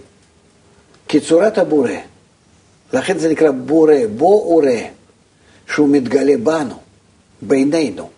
[1.13, 1.91] כצורת הבורא.
[2.93, 4.81] לכן זה נקרא בורא, בו ורא,
[5.73, 6.75] שהוא מתגלה בנו,
[7.43, 8.11] בינינו.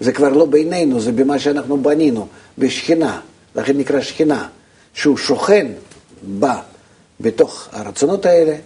[0.00, 2.26] זה כבר לא בינינו, זה במה שאנחנו בנינו,
[2.58, 3.20] בשכינה,
[3.54, 4.48] לכן נקרא שכינה,
[4.94, 5.66] שהוא שוכן
[6.22, 6.60] בה,
[7.20, 8.56] בתוך הרצונות האלה,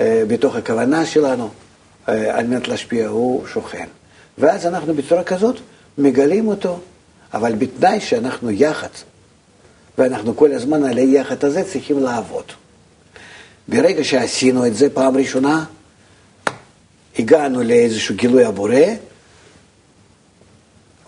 [0.00, 1.48] אה, בתוך הכוונה שלנו,
[2.08, 3.86] אה, על מנת להשפיע, הוא שוכן.
[4.38, 5.56] ואז אנחנו בצורה כזאת
[5.98, 6.78] מגלים אותו,
[7.34, 8.88] אבל בתנאי שאנחנו יחד,
[9.98, 12.44] ואנחנו כל הזמן על היחד הזה צריכים לעבוד.
[13.68, 15.64] ברגע שעשינו את זה פעם ראשונה,
[17.18, 18.80] הגענו לאיזשהו גילוי הבורא,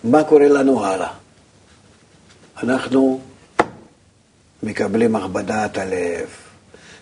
[0.05, 1.13] מה קורה לנו הלאה?
[2.63, 3.21] אנחנו
[4.63, 6.27] מקבלים הכבדת הלב.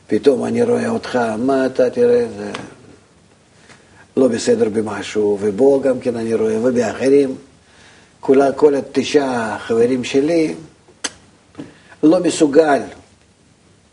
[0.06, 2.52] פתאום אני רואה אותך, מה אתה תראה, זה
[4.16, 7.36] לא בסדר במשהו, ובו גם כן אני רואה, ובאחרים,
[8.20, 10.54] כל, כל התשעה חברים שלי,
[12.02, 12.80] לא מסוגל.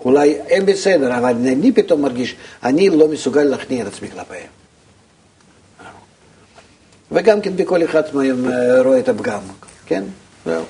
[0.06, 4.48] אולי הם בסדר, אבל אני פתאום מרגיש, אני לא מסוגל להכניע את עצמי כלפיהם.
[7.12, 9.42] וגם כן בכל אחד מהם אה, רואה את הפגם,
[9.86, 10.04] כן?
[10.46, 10.64] זהו.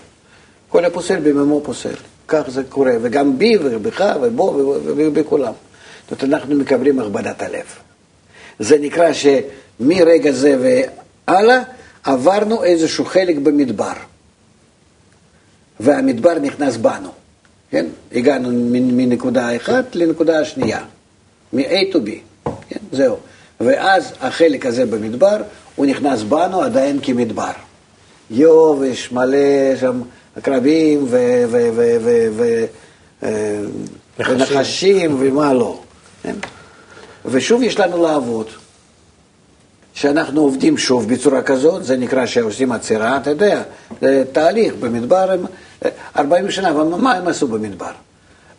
[0.70, 1.96] כל הפוסל בממו פוסל.
[2.28, 5.54] כך זה קורה, וגם בי ובך ובו ובכולם.
[6.10, 7.66] זאת אומרת, אנחנו מקבלים הכבדת הלב.
[8.60, 10.82] זה נקרא שמרגע זה
[11.28, 11.62] והלאה
[12.04, 13.94] עברנו איזשהו חלק במדבר.
[15.80, 17.10] והמדבר נכנס בנו,
[17.72, 17.86] כן?
[18.12, 20.80] הגענו מנקודה אחת לנקודה השנייה,
[21.54, 22.10] מ-A to B,
[22.70, 22.80] כן?
[22.92, 23.18] זהו.
[23.62, 25.38] ואז החלק הזה במדבר
[25.76, 27.52] הוא נכנס בנו עדיין כמדבר.
[28.32, 30.02] יובש, מלא שם
[30.36, 31.08] עקרבים
[34.20, 35.80] ונחשים ומה לא.
[36.24, 36.36] כן?
[37.26, 38.48] ושוב יש לנו לעבוד.
[39.94, 43.62] שאנחנו עובדים שוב בצורה כזאת, זה נקרא שעושים עצירה, אתה יודע,
[44.02, 45.36] זה תהליך במדבר,
[46.18, 47.92] 40 שנה, אבל מה הם עשו במדבר?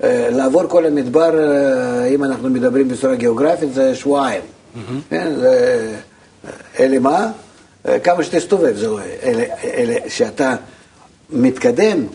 [0.03, 4.41] אה, לעבור כל המדבר, אה, אם אנחנו מדברים בצורה גיאוגרפית, זה שבועיים.
[4.41, 5.15] Mm-hmm.
[6.81, 7.31] אלה מה?
[8.05, 10.55] כמה שתסתובב, זה לא, אלה, אלה שאתה
[11.31, 12.07] מתקדם,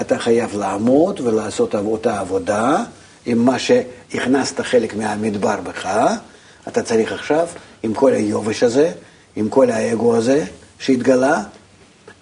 [0.00, 2.84] אתה חייב לעמוד ולעשות אותה עבודה
[3.26, 5.88] עם מה שהכנסת חלק מהמדבר בך,
[6.68, 7.48] אתה צריך עכשיו,
[7.82, 8.92] עם כל היובש הזה,
[9.36, 10.44] עם כל האגו הזה
[10.78, 11.42] שהתגלה,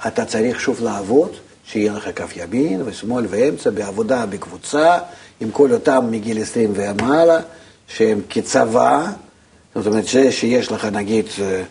[0.06, 4.98] אתה צריך שוב לעבוד, שיהיה לך כף ימין ושמאל ואמצע, בעבודה, בקבוצה,
[5.40, 7.38] עם כל אותם מגיל 20 ומעלה,
[7.88, 9.06] שהם כצבא,
[9.74, 11.62] זאת אומרת, זה שיש לך נגיד, אה,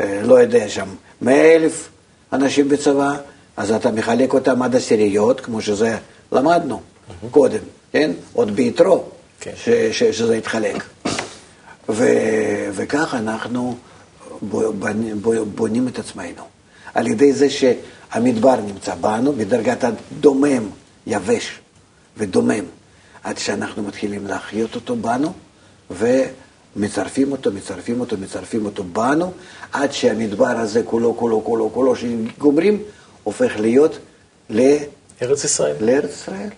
[0.00, 0.88] אה, לא יודע, שם
[1.22, 1.88] 100 אלף
[2.32, 3.16] אנשים בצבא,
[3.56, 5.96] אז אתה מחלק אותם עד עשיריות, כמו שזה
[6.32, 7.26] למדנו mm-hmm.
[7.30, 7.58] קודם,
[7.92, 8.10] כן?
[8.32, 9.04] עוד ביתרו,
[9.40, 9.50] כן.
[9.56, 10.82] ש, ש, שזה יתחלק.
[11.88, 12.04] ו,
[12.72, 13.76] וכך אנחנו
[14.42, 15.22] בונים,
[15.54, 16.42] בונים את עצמנו.
[16.94, 20.68] על ידי זה שהמדבר נמצא בנו בדרגת הדומם,
[21.06, 21.58] יבש
[22.16, 22.64] ודומם,
[23.22, 25.32] עד שאנחנו מתחילים להחיות אותו בנו,
[25.90, 26.22] ו...
[26.76, 29.32] מצרפים אותו, מצרפים אותו, מצרפים אותו בנו,
[29.72, 32.82] עד שהמדבר הזה כולו, כולו, כולו, כולו, שגומרים,
[33.24, 33.98] הופך להיות
[34.50, 34.76] ל...
[35.22, 35.76] ארץ ישראל.
[35.80, 36.48] לארץ ישראל.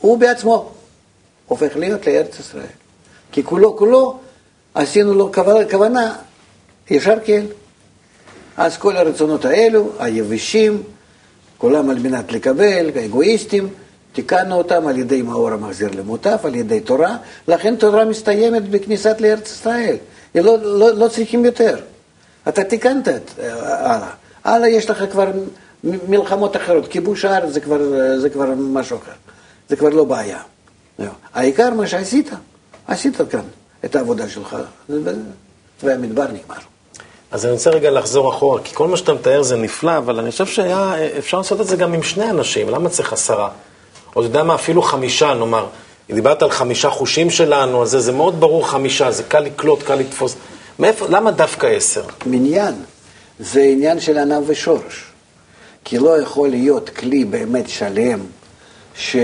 [0.00, 0.72] הוא בעצמו
[1.46, 2.66] הופך להיות לארץ ישראל.
[3.32, 4.20] כי כולו, כולו,
[4.74, 5.32] עשינו לו
[5.70, 6.14] כוונה,
[6.90, 7.44] ישר כן.
[8.56, 10.82] אז כל הרצונות האלו, היבשים,
[11.58, 13.68] כולם על מנת לקבל, האגואיסטים,
[14.12, 17.16] תיקנו אותם על ידי מאור המחזיר למוטף, על ידי תורה,
[17.48, 19.96] לכן תורה מסתיימת בכניסת לארץ ישראל.
[20.34, 21.76] לא, לא, לא צריכים יותר.
[22.48, 24.10] אתה תיקנת את אה, הלאה.
[24.44, 25.30] הלאה יש לך כבר
[25.84, 27.60] מלחמות אחרות, כיבוש הארץ זה
[28.18, 29.12] זה כבר משהו אחר,
[29.68, 30.38] זה כבר לא בעיה.
[31.34, 32.30] העיקר מה שעשית,
[32.86, 33.40] עשית כאן
[33.84, 34.56] את העבודה שלך,
[35.82, 36.56] והמדבר נגמר.
[37.30, 40.30] אז אני רוצה רגע לחזור אחורה, כי כל מה שאתה מתאר זה נפלא, אבל אני
[40.30, 43.48] חושב שהיה אפשר לעשות את זה גם עם שני אנשים, למה צריך עשרה?
[44.16, 45.66] או אתה יודע מה, אפילו חמישה, נאמר.
[46.10, 49.94] דיברת על חמישה חושים שלנו, אז זה, זה מאוד ברור חמישה, זה קל לקלוט, קל
[49.94, 50.36] לתפוס.
[50.78, 52.02] מאיפה, למה דווקא עשר?
[52.26, 52.74] מניין.
[53.38, 55.04] זה עניין של ענב ושורש.
[55.84, 58.20] כי לא יכול להיות כלי באמת שלם
[58.96, 59.16] ש...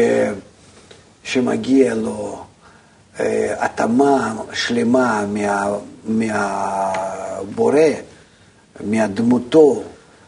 [1.25, 2.45] שמגיע לו
[3.59, 5.79] התאמה שלמה מה...
[6.05, 7.81] מהבורא,
[8.85, 9.83] מהדמותו,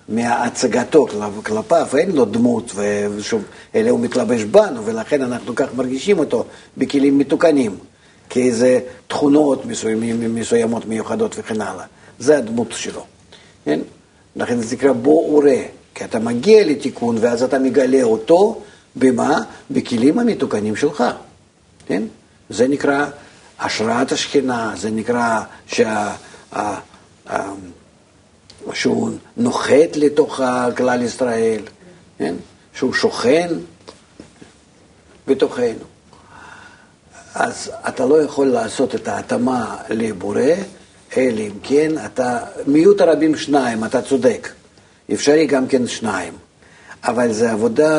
[0.09, 1.07] מהצגתו
[1.47, 3.43] כלפיו, אין לו דמות, ושוב,
[3.75, 6.45] אלא הוא מתלבש בנו, ולכן אנחנו כך מרגישים אותו
[6.77, 7.77] בכלים מתוקנים,
[8.31, 9.63] כאיזה תכונות
[10.29, 11.85] מסוימות מיוחדות וכן הלאה.
[12.19, 13.05] זה הדמות שלו.
[13.65, 13.81] כן?
[14.37, 15.63] לכן זה נקרא בו וראה,
[15.95, 18.61] כי אתה מגיע לתיקון ואז אתה מגלה אותו,
[18.97, 19.43] במה?
[19.71, 21.05] בכלים המתוקנים שלך.
[21.87, 22.03] כן?
[22.51, 23.07] זה נקרא
[23.61, 26.15] השראת השכינה, זה נקרא שה...
[28.73, 30.41] שהוא נוחת לתוך
[30.77, 31.63] כלל ישראל,
[32.19, 32.35] כן?
[32.75, 33.49] שהוא שוכן
[35.27, 35.85] בתוכנו.
[37.35, 40.41] אז אתה לא יכול לעשות את ההתאמה לבורא,
[41.17, 44.49] אלא אם כן אתה, מיעוט הרבים שניים, אתה צודק.
[45.13, 46.35] אפשרי גם כן שניים.
[47.05, 47.91] אבל זו עבודה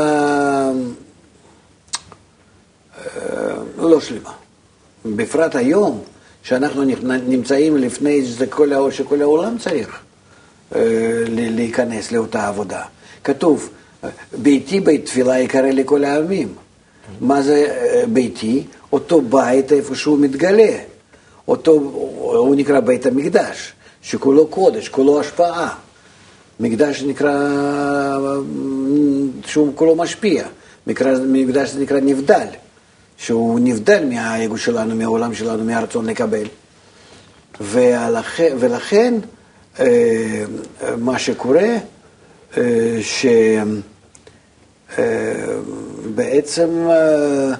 [2.97, 4.40] אה, לא שלמה.
[5.05, 6.01] בפרט היום,
[6.43, 6.83] שאנחנו
[7.27, 9.99] נמצאים לפני שכל, שכל העולם צריך
[10.75, 10.81] אה,
[11.27, 12.81] להיכנס לאותה עבודה.
[13.23, 13.69] כתוב,
[14.37, 16.53] ביתי בית תפילה יקרא לכל העמים.
[17.21, 18.63] מה זה אה, ביתי?
[18.93, 20.77] אותו בית איפה שהוא מתגלה.
[21.47, 25.75] אותו, הוא נקרא בית המקדש, שכולו קודש, כולו השפעה.
[26.59, 27.37] מקדש נקרא,
[29.45, 30.43] שהוא כולו משפיע.
[30.87, 32.47] מקדש נקרא נבדל.
[33.21, 36.47] שהוא נבדל מהאגו שלנו, מהעולם שלנו, מהרצון לקבל.
[37.61, 39.13] ולכן, ולכן
[39.79, 40.43] אה,
[40.97, 41.77] מה שקורה,
[42.57, 42.99] אה,
[44.97, 47.53] שבעצם אה,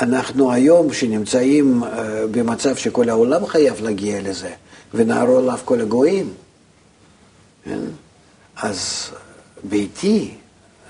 [0.00, 1.82] אנחנו היום, שנמצאים
[2.30, 4.50] במצב שכל העולם חייב להגיע לזה,
[4.94, 6.32] ונערו עליו כל הגויים,
[7.64, 7.78] כן?
[8.56, 9.10] אז
[9.64, 10.34] ביתי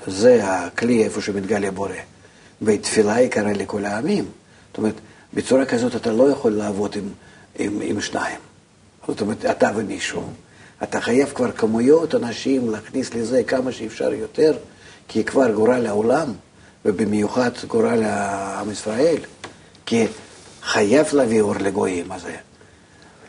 [0.06, 2.15] זה הכלי איפה שמתגלה בורא.
[2.62, 4.24] בתפילה יקרא לכל העמים.
[4.68, 4.94] זאת אומרת,
[5.34, 7.08] בצורה כזאת אתה לא יכול לעבוד עם,
[7.58, 8.38] עם, עם שניים.
[9.08, 10.22] זאת אומרת, אתה ומישהו.
[10.82, 14.56] אתה חייב כבר כמויות אנשים להכניס לזה כמה שאפשר יותר,
[15.08, 16.32] כי כבר גורל העולם,
[16.84, 19.16] ובמיוחד גורל עם ישראל.
[19.86, 20.06] כי
[20.62, 22.36] חייב להביא אור לגויים, הזה.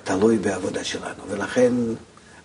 [0.04, 1.24] תלוי בעבודה שלנו.
[1.30, 1.74] ולכן,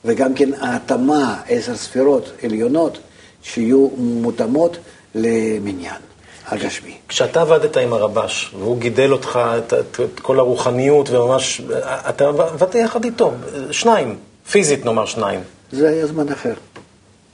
[0.05, 2.99] וגם כן ההתאמה, עשר ספירות עליונות,
[3.43, 4.77] שיהיו מותאמות
[5.15, 6.12] למניין.
[6.49, 6.97] הגשמי.
[7.09, 11.61] כשאתה עבדת עם הרבש, והוא גידל אותך, את, את, את כל הרוחניות, וממש,
[12.09, 13.33] אתה עבדת יחד איתו,
[13.71, 14.17] שניים,
[14.51, 15.41] פיזית נאמר שניים.
[15.73, 16.55] זה היה זמן אחר.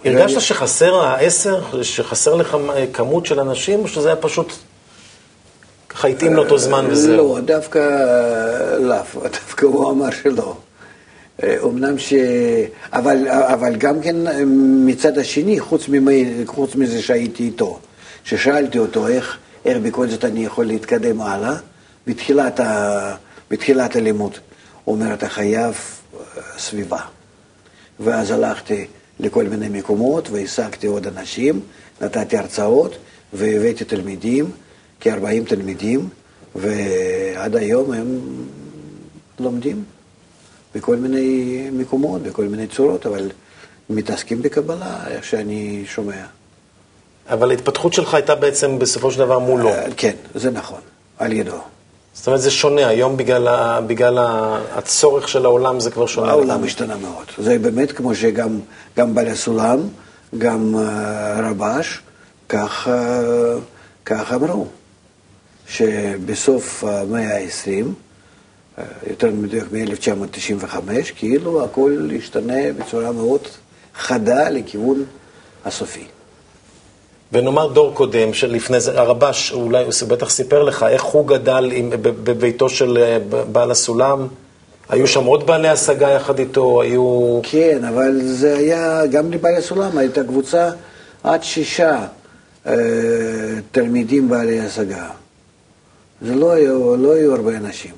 [0.04, 0.40] הרגשת היה...
[0.40, 2.56] שחסר העשר, שחסר לך
[2.92, 4.52] כמות של אנשים, או שזה היה פשוט,
[5.88, 7.16] ככה התאים לאותו זמן וזהו?
[7.16, 7.78] לא, דווקא
[8.80, 10.54] לאו, דווקא הוא אמר שלא.
[11.64, 12.14] אמנם ש...
[12.92, 14.16] אבל, אבל גם כן
[14.86, 17.78] מצד השני, חוץ, ממי, חוץ מזה שהייתי איתו,
[18.28, 21.56] ששאלתי אותו איך, איך בכל זאת אני יכול להתקדם הלאה,
[22.06, 23.14] בתחילת, ה,
[23.50, 24.32] בתחילת הלימוד.
[24.84, 26.20] הוא אומר, אתה חייב אה,
[26.58, 27.00] סביבה.
[28.00, 28.86] ואז הלכתי
[29.20, 31.60] לכל מיני מקומות והעסקתי עוד אנשים,
[32.00, 32.96] נתתי הרצאות
[33.32, 34.50] והבאתי תלמידים,
[35.00, 36.08] כ-40 תלמידים,
[36.54, 38.20] ועד היום הם
[39.40, 39.84] לומדים
[40.74, 43.30] בכל מיני מקומות, בכל מיני צורות, אבל
[43.90, 46.37] מתעסקים בקבלה, איך שאני שומע.
[47.28, 49.68] אבל ההתפתחות שלך הייתה בעצם בסופו של דבר מולו.
[49.68, 50.80] אה, כן, זה נכון,
[51.18, 51.58] על ידו.
[52.14, 54.18] זאת אומרת, זה שונה, היום בגלל, ה, בגלל
[54.74, 56.30] הצורך של העולם זה כבר שונה.
[56.30, 57.24] העולם השתנה מאוד.
[57.38, 58.58] זה באמת כמו שגם
[58.96, 59.78] גם בעל הסולם,
[60.38, 62.00] גם uh, רבש,
[62.48, 62.90] כך, uh,
[64.04, 64.66] כך אמרו,
[65.68, 67.66] שבסוף המאה ה-20,
[68.78, 70.76] uh, יותר מדויק מ-1995,
[71.16, 73.40] כאילו הכל השתנה בצורה מאוד
[73.94, 75.04] חדה לכיוון
[75.64, 76.04] הסופי.
[77.32, 81.90] ונאמר דור קודם, שלפני זה, הרבש, אולי הוא בטח סיפר לך איך הוא גדל עם,
[82.02, 83.18] בביתו של אה,
[83.52, 84.26] בעל הסולם.
[84.88, 87.40] היו שם עוד בעלי השגה יחד איתו, היו...
[87.42, 90.70] כן, אבל זה היה, גם לבעל הסולם הייתה קבוצה
[91.22, 92.06] עד שישה
[92.66, 92.74] אה,
[93.72, 95.08] תלמידים בעלי השגה.
[96.22, 97.92] זה לא היו, לא היו הרבה אנשים.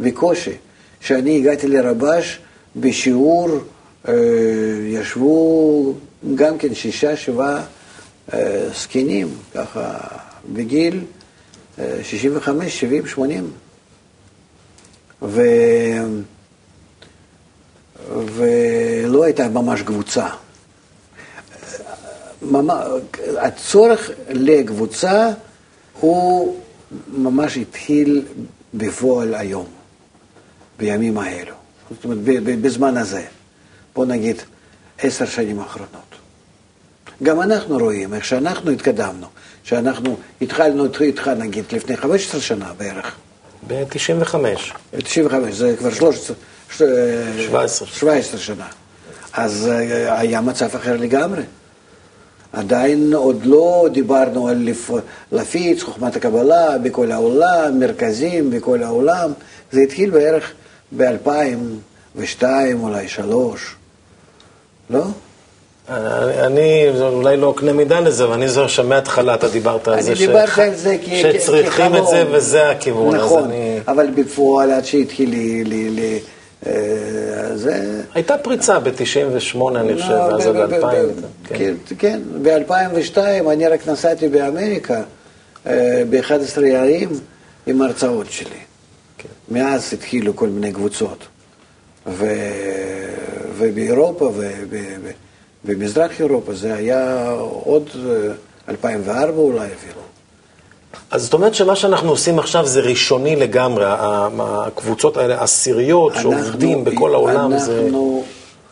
[0.00, 0.54] בקושי.
[1.00, 2.38] כשאני הגעתי לרבש,
[2.76, 3.48] בשיעור
[4.08, 4.14] אה,
[4.86, 5.94] ישבו
[6.34, 7.62] גם כן שישה, שבעה
[8.74, 9.98] זקנים, ככה
[10.52, 11.04] בגיל
[12.02, 13.50] 65, 70, 80.
[15.22, 15.42] ו...
[18.10, 20.28] ולא הייתה ממש קבוצה.
[23.38, 25.30] הצורך לקבוצה
[26.00, 26.56] הוא
[27.08, 28.26] ממש התחיל
[28.74, 29.66] בפועל היום,
[30.78, 31.54] בימים האלו.
[31.90, 32.18] זאת אומרת,
[32.62, 33.24] בזמן הזה.
[33.94, 34.36] בוא נגיד,
[34.98, 36.09] עשר שנים האחרונות.
[37.22, 39.26] גם אנחנו רואים איך שאנחנו התקדמנו,
[39.64, 43.16] שאנחנו התחלנו איתך נגיד לפני 15 שנה בערך.
[43.66, 44.34] ב-95.
[44.34, 46.36] ב-95, זה כבר 13,
[46.70, 47.88] 17.
[47.88, 48.66] 17 שנה.
[49.32, 51.42] אז אה, היה מצב אחר לגמרי.
[52.52, 54.68] עדיין עוד לא דיברנו על
[55.32, 59.32] להפיץ חוכמת הקבלה בכל העולם, מרכזים בכל העולם.
[59.72, 60.52] זה התחיל בערך
[60.96, 62.42] ב-2002,
[62.74, 63.76] אולי 3,
[64.90, 65.04] לא?
[65.88, 70.62] אני אולי לא קנה מידה לזה, אבל אני זוכר שמההתחלה אתה דיברת על זה, דיברתי
[70.62, 73.16] על זה שצריכים את זה וזה הכיוון.
[73.16, 73.78] נכון, אני...
[73.88, 76.20] אבל בפועל עד שהתחיל לי
[76.66, 78.02] אה, זה...
[78.14, 78.90] הייתה פריצה ב-98,
[79.76, 81.24] אני חושב, לא, ואז ב-2000.
[81.44, 83.18] כן, כן ב-2002
[83.52, 85.02] אני רק נסעתי באמריקה,
[85.66, 87.08] אה, ב-11 ערים,
[87.66, 88.50] עם הרצאות שלי.
[89.18, 89.28] כן.
[89.48, 91.24] מאז התחילו כל מיני קבוצות.
[93.58, 94.32] ובאירופה,
[95.64, 97.30] במזרח אירופה, זה היה
[97.64, 97.90] עוד
[98.68, 100.00] 2004 אה, אולי אפילו.
[101.10, 107.14] אז זאת אומרת שמה שאנחנו עושים עכשיו זה ראשוני לגמרי, הקבוצות האלה, עשיריות שעובדים בכל
[107.14, 107.80] העולם אנחנו זה...
[107.80, 108.24] אנחנו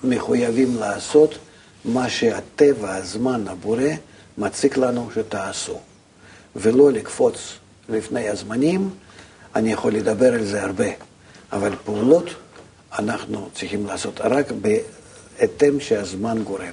[0.05, 1.35] מחויבים לעשות
[1.85, 3.83] מה שהטבע, הזמן, הבורא,
[4.39, 5.79] מציק לנו שתעשו,
[6.57, 7.53] ולא לקפוץ
[7.89, 8.91] לפני הזמנים,
[9.57, 10.89] אני יכול לדבר על זה הרבה,
[11.53, 12.31] אבל פעולות
[12.99, 14.53] אנחנו צריכים לעשות רק
[15.41, 16.73] בהתאם שהזמן גורם.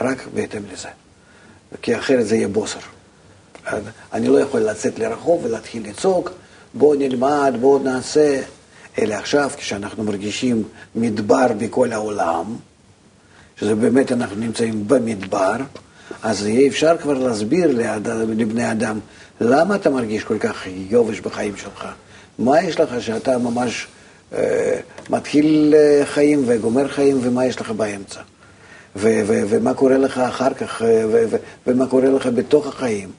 [0.00, 0.88] רק בהתאם לזה.
[1.82, 2.78] כי אחרת זה יהיה בוסר.
[4.12, 6.30] אני לא יכול לצאת לרחוב ולהתחיל לצעוק,
[6.74, 8.42] בואו נלמד, בואו נעשה.
[8.98, 10.62] אלא עכשיו, כשאנחנו מרגישים
[10.94, 12.56] מדבר בכל העולם,
[13.56, 15.56] שזה באמת אנחנו נמצאים במדבר,
[16.22, 17.70] אז יהיה אפשר כבר להסביר
[18.36, 18.98] לבני אדם
[19.40, 21.86] למה אתה מרגיש כל כך יובש בחיים שלך.
[22.38, 23.86] מה יש לך שאתה ממש
[25.10, 28.20] מתחיל אה, חיים וגומר חיים, ומה יש לך באמצע?
[28.96, 31.04] ומה קורה לך אחר כך, אה,
[31.66, 33.10] ומה קורה לך בתוך החיים,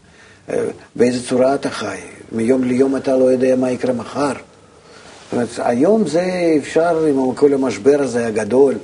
[0.95, 1.97] באיזה צורה אתה חי.
[2.31, 4.27] מיום ליום אתה לא יודע מה יקרה מחר.
[4.27, 8.75] זאת אומרת, היום זה אפשר, עם כל המשבר הזה הגדול,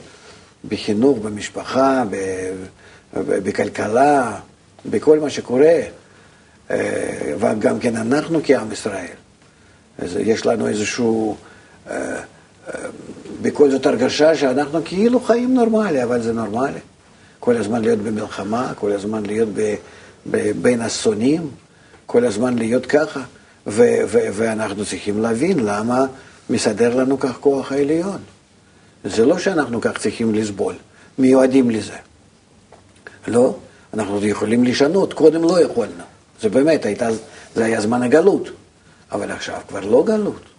[0.70, 2.04] בחינוך, במשפחה,
[3.14, 4.40] בכלכלה,
[4.86, 5.80] בכל מה שקורה,
[7.40, 9.08] וגם כן אנחנו כעם ישראל.
[10.20, 11.36] יש לנו איזשהו...
[13.42, 16.80] בכל זאת הרגשה שאנחנו כאילו חיים נורמלי, אבל זה נורמלי.
[17.40, 19.76] כל הזמן להיות במלחמה, כל הזמן להיות ב,
[20.32, 21.50] ב, בין אסונים,
[22.06, 23.20] כל הזמן להיות ככה,
[23.68, 26.06] ו, ו, ואנחנו צריכים להבין למה
[26.50, 28.18] מסדר לנו כך כוח העליון.
[29.04, 30.76] זה לא שאנחנו כך צריכים לסבול,
[31.18, 31.96] מיועדים לזה.
[33.28, 33.56] לא,
[33.94, 36.04] אנחנו יכולים לשנות, קודם לא יכולנו.
[36.42, 37.10] זה באמת, הייתה,
[37.56, 38.50] זה היה זמן הגלות,
[39.12, 40.51] אבל עכשיו כבר לא גלות.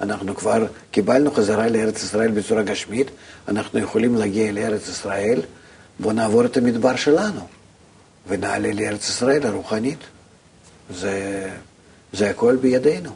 [0.00, 3.10] אנחנו כבר קיבלנו חזרה לארץ ישראל בצורה גשמית,
[3.48, 5.40] אנחנו יכולים להגיע לארץ ישראל,
[6.00, 7.40] בואו נעבור את המדבר שלנו
[8.28, 9.98] ונעלה לארץ ישראל הרוחנית.
[10.90, 11.48] זה,
[12.12, 13.10] זה הכל בידינו.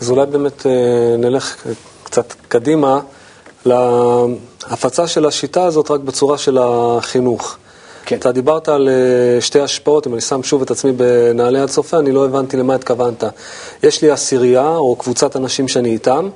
[0.00, 1.66] אז אולי באמת אה, נלך
[2.02, 3.00] קצת קדימה
[3.66, 7.58] להפצה של השיטה הזאת רק בצורה של החינוך.
[8.10, 8.16] כן.
[8.16, 12.12] אתה דיברת על אה, שתי השפעות, אם אני שם שוב את עצמי בנעלי הצופה, אני
[12.12, 13.24] לא הבנתי למה התכוונת.
[13.82, 16.28] יש לי עשירייה או קבוצת אנשים שאני איתם,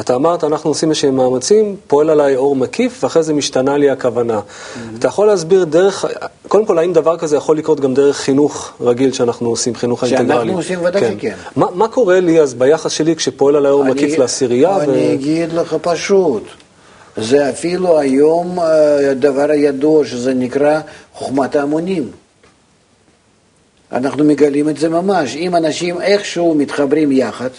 [0.00, 4.38] אתה אמרת, אנחנו עושים איזשהם מאמצים, פועל עליי אור מקיף, ואחרי זה משתנה לי הכוונה.
[4.38, 4.98] Mm-hmm.
[4.98, 6.04] אתה יכול להסביר דרך,
[6.48, 10.34] קודם כל, האם דבר כזה יכול לקרות גם דרך חינוך רגיל שאנחנו עושים, חינוך האינטגרלי?
[10.34, 11.14] שאנחנו עושים ודאי כן.
[11.18, 11.34] שכן.
[11.56, 14.76] מה, מה קורה לי אז ביחס שלי כשפועל עליי אור מקיף לעשירייה?
[14.76, 15.14] אני ו...
[15.14, 16.42] אגיד לך פשוט.
[17.16, 20.80] זה אפילו היום הדבר אה, הידוע שזה נקרא
[21.12, 22.10] חוכמת ההמונים.
[23.92, 25.36] אנחנו מגלים את זה ממש.
[25.36, 27.50] אם אנשים איכשהו מתחברים יחד,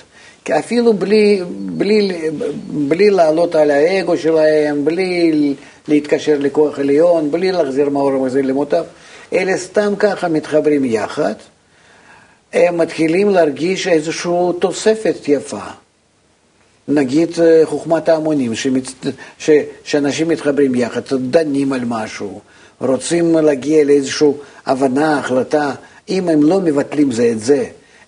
[0.52, 2.30] אפילו בלי, בלי,
[2.68, 5.56] בלי לעלות על האגו שלהם, בלי
[5.88, 8.84] להתקשר לכוח עליון, בלי להחזיר מאור ומחזיר למוטב,
[9.34, 11.34] אלא סתם ככה מתחברים יחד,
[12.54, 15.85] הם מתחילים להרגיש איזושהי תוספת יפה.
[16.88, 18.94] נגיד אה, חוכמת ההמונים, שמצ...
[19.38, 19.50] ש...
[19.84, 22.40] שאנשים מתחברים יחד, דנים על משהו,
[22.82, 24.32] רוצים להגיע לאיזושהי
[24.66, 25.72] הבנה, החלטה,
[26.10, 27.66] אם הם לא מבטלים זה את זה,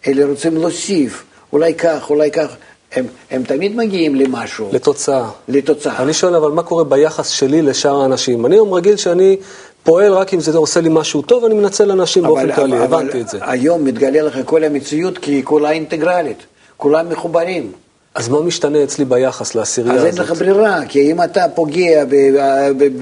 [0.07, 1.23] אלא רוצים להוסיף,
[1.53, 2.55] אולי כך, אולי כך,
[2.95, 4.69] הם, הם תמיד מגיעים למשהו.
[4.73, 5.29] לתוצאה.
[5.47, 6.03] לתוצאה.
[6.03, 8.45] אני שואל, אבל מה קורה ביחס שלי לשאר האנשים?
[8.45, 9.37] אני היום רגיל שאני
[9.83, 13.29] פועל רק אם זה עושה לי משהו טוב, אני מנצל אנשים באופן כללי, הבנתי את
[13.29, 13.37] זה.
[13.41, 16.37] היום מתגלה לך כל המציאות כי היא כולה אינטגרלית,
[16.77, 17.71] כולם מחוברים.
[18.17, 20.07] אז מה משתנה אצלי ביחס לעשירייה הזאת?
[20.07, 22.03] אז אין לך ברירה, כי אם אתה פוגע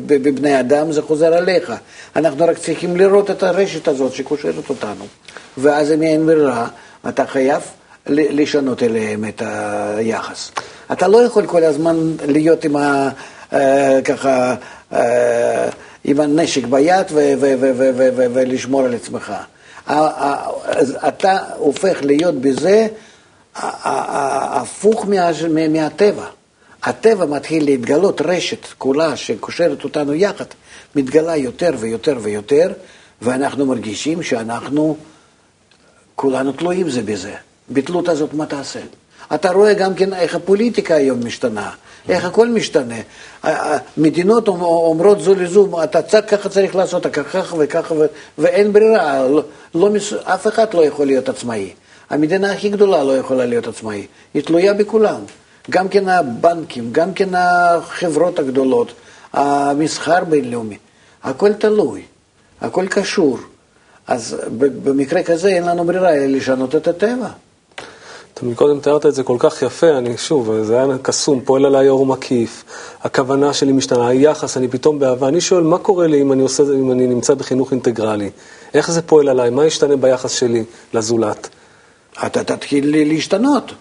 [0.05, 1.73] בבני אדם, זה חוזר עליך.
[2.15, 5.05] אנחנו רק צריכים לראות את הרשת הזאת שקושרת אותנו.
[5.57, 6.67] ואז אם אין ברירה,
[7.09, 7.61] אתה חייב
[8.07, 9.41] לשנות אליהם את
[9.97, 10.51] היחס.
[10.91, 13.09] אתה לא יכול כל הזמן להיות עם ה...
[13.53, 14.55] אה, ככה...
[14.93, 15.69] אה,
[16.03, 17.05] עם הנשק ביד
[18.33, 19.33] ולשמור על עצמך.
[21.07, 22.87] אתה הופך להיות בזה
[23.55, 25.05] הפוך
[25.69, 26.25] מהטבע.
[26.83, 30.45] הטבע מתחיל להתגלות, רשת כולה שקושרת אותנו יחד,
[30.95, 32.71] מתגלה יותר ויותר ויותר,
[33.21, 34.97] ואנחנו מרגישים שאנחנו
[36.15, 37.33] כולנו תלויים זה בזה.
[37.69, 38.79] בתלות הזאת מה תעשה?
[39.33, 41.71] אתה רואה גם כן איך הפוליטיקה היום משתנה,
[42.09, 42.95] איך הכל משתנה.
[43.97, 47.95] מדינות אומרות זו לזו, אתה ככה צריך לעשות, ככה וככה,
[48.37, 49.43] ואין ברירה, לא,
[49.75, 49.89] לא,
[50.23, 51.73] אף אחד לא יכול להיות עצמאי.
[52.09, 55.21] המדינה הכי גדולה לא יכולה להיות עצמאי, היא תלויה בכולם.
[55.69, 58.91] גם כן הבנקים, גם כן החברות הגדולות,
[59.33, 60.77] המסחר בינלאומי,
[61.23, 62.01] הכל תלוי,
[62.61, 63.37] הכל קשור.
[64.07, 67.27] אז במקרה כזה אין לנו ברירה אלא לשנות את הטבע.
[68.33, 71.89] אתה מקודם תיארת את זה כל כך יפה, אני שוב, זה היה קסום, פועל עליי
[71.89, 72.63] אור מקיף,
[73.03, 75.27] הכוונה שלי משתנה, היחס, אני פתאום באהבה.
[75.27, 78.29] אני שואל, מה קורה לי אם אני, עושה, אם אני נמצא בחינוך אינטגרלי?
[78.73, 79.49] איך זה פועל עליי?
[79.49, 81.49] מה ישתנה ביחס שלי לזולת?
[82.25, 83.71] אתה תתחיל להשתנות.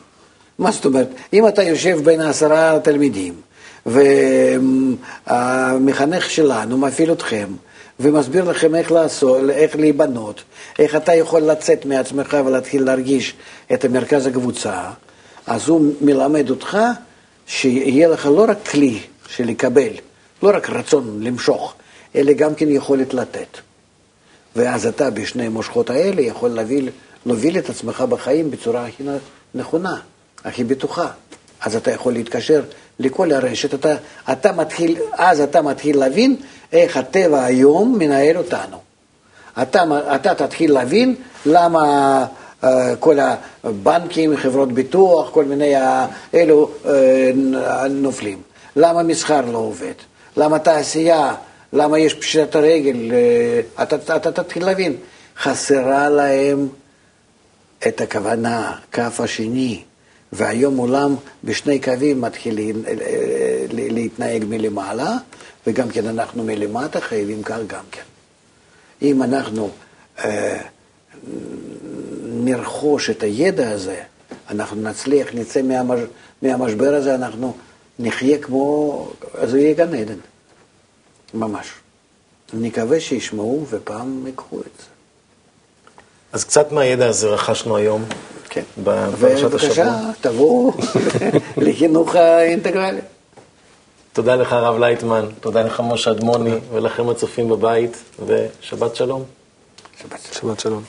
[0.58, 1.08] מה זאת אומרת?
[1.32, 3.34] אם אתה יושב בין עשרה תלמידים,
[5.26, 7.46] והמחנך שלנו מפעיל אתכם,
[8.00, 10.42] ומסביר לכם איך לעשות, איך להיבנות,
[10.78, 13.34] איך אתה יכול לצאת מעצמך ולהתחיל להרגיש
[13.74, 14.82] את מרכז הקבוצה,
[15.46, 16.78] אז הוא מלמד אותך
[17.46, 19.92] שיהיה לך לא רק כלי של לקבל,
[20.42, 21.74] לא רק רצון למשוך,
[22.14, 23.58] אלא גם כן יכולת לתת.
[24.56, 26.88] ואז אתה בשני המושכות האלה יכול להוביל,
[27.26, 29.02] להוביל את עצמך בחיים בצורה הכי
[29.54, 30.00] נכונה,
[30.44, 31.08] הכי בטוחה.
[31.60, 32.62] אז אתה יכול להתקשר
[32.98, 33.94] לכל הרשת, אתה,
[34.32, 36.36] אתה מתחיל, אז אתה מתחיל להבין
[36.72, 38.76] איך הטבע היום מנהל אותנו.
[39.62, 39.82] אתה,
[40.14, 41.14] אתה תתחיל להבין
[41.46, 42.26] למה
[42.62, 42.66] uh,
[43.00, 43.18] כל
[43.64, 45.74] הבנקים, חברות ביטוח, כל מיני
[46.34, 46.88] אלו uh,
[47.90, 48.42] נופלים.
[48.76, 49.92] למה מסחר לא עובד?
[50.36, 51.34] למה תעשייה?
[51.72, 53.10] למה יש פשיטת הרגל?
[53.10, 54.96] Uh, אתה, אתה, אתה תתחיל להבין.
[55.38, 56.68] חסרה להם
[57.88, 59.82] את הכוונה, כף השני.
[60.34, 61.14] והיום עולם
[61.44, 62.58] בשני קווים מתחיל
[63.70, 65.16] להתנהג מלמעלה,
[65.66, 68.02] וגם כן אנחנו מלמטה חייבים כך גם כן.
[69.02, 69.70] אם אנחנו
[70.18, 70.60] אה,
[72.22, 74.02] נרכוש את הידע הזה,
[74.50, 76.00] אנחנו נצליח, נצא מהמש,
[76.42, 77.56] מהמשבר הזה, אנחנו
[77.98, 80.18] נחיה כמו, אז יהיה גן עדן,
[81.34, 81.66] ממש.
[82.54, 84.93] נקווה שישמעו ופעם ייקחו את זה.
[86.34, 88.04] אז קצת מהידע הזה רכשנו היום,
[88.48, 88.62] כן.
[88.78, 89.46] בפרשת השבוע.
[89.46, 90.72] ובבקשה, תבואו
[91.56, 93.00] לחינוך האינטגרלי.
[94.12, 99.24] תודה לך, הרב לייטמן, תודה לך, משה אדמוני, ולכם הצופים בבית, ושבת שלום.
[100.32, 100.82] שבת שלום.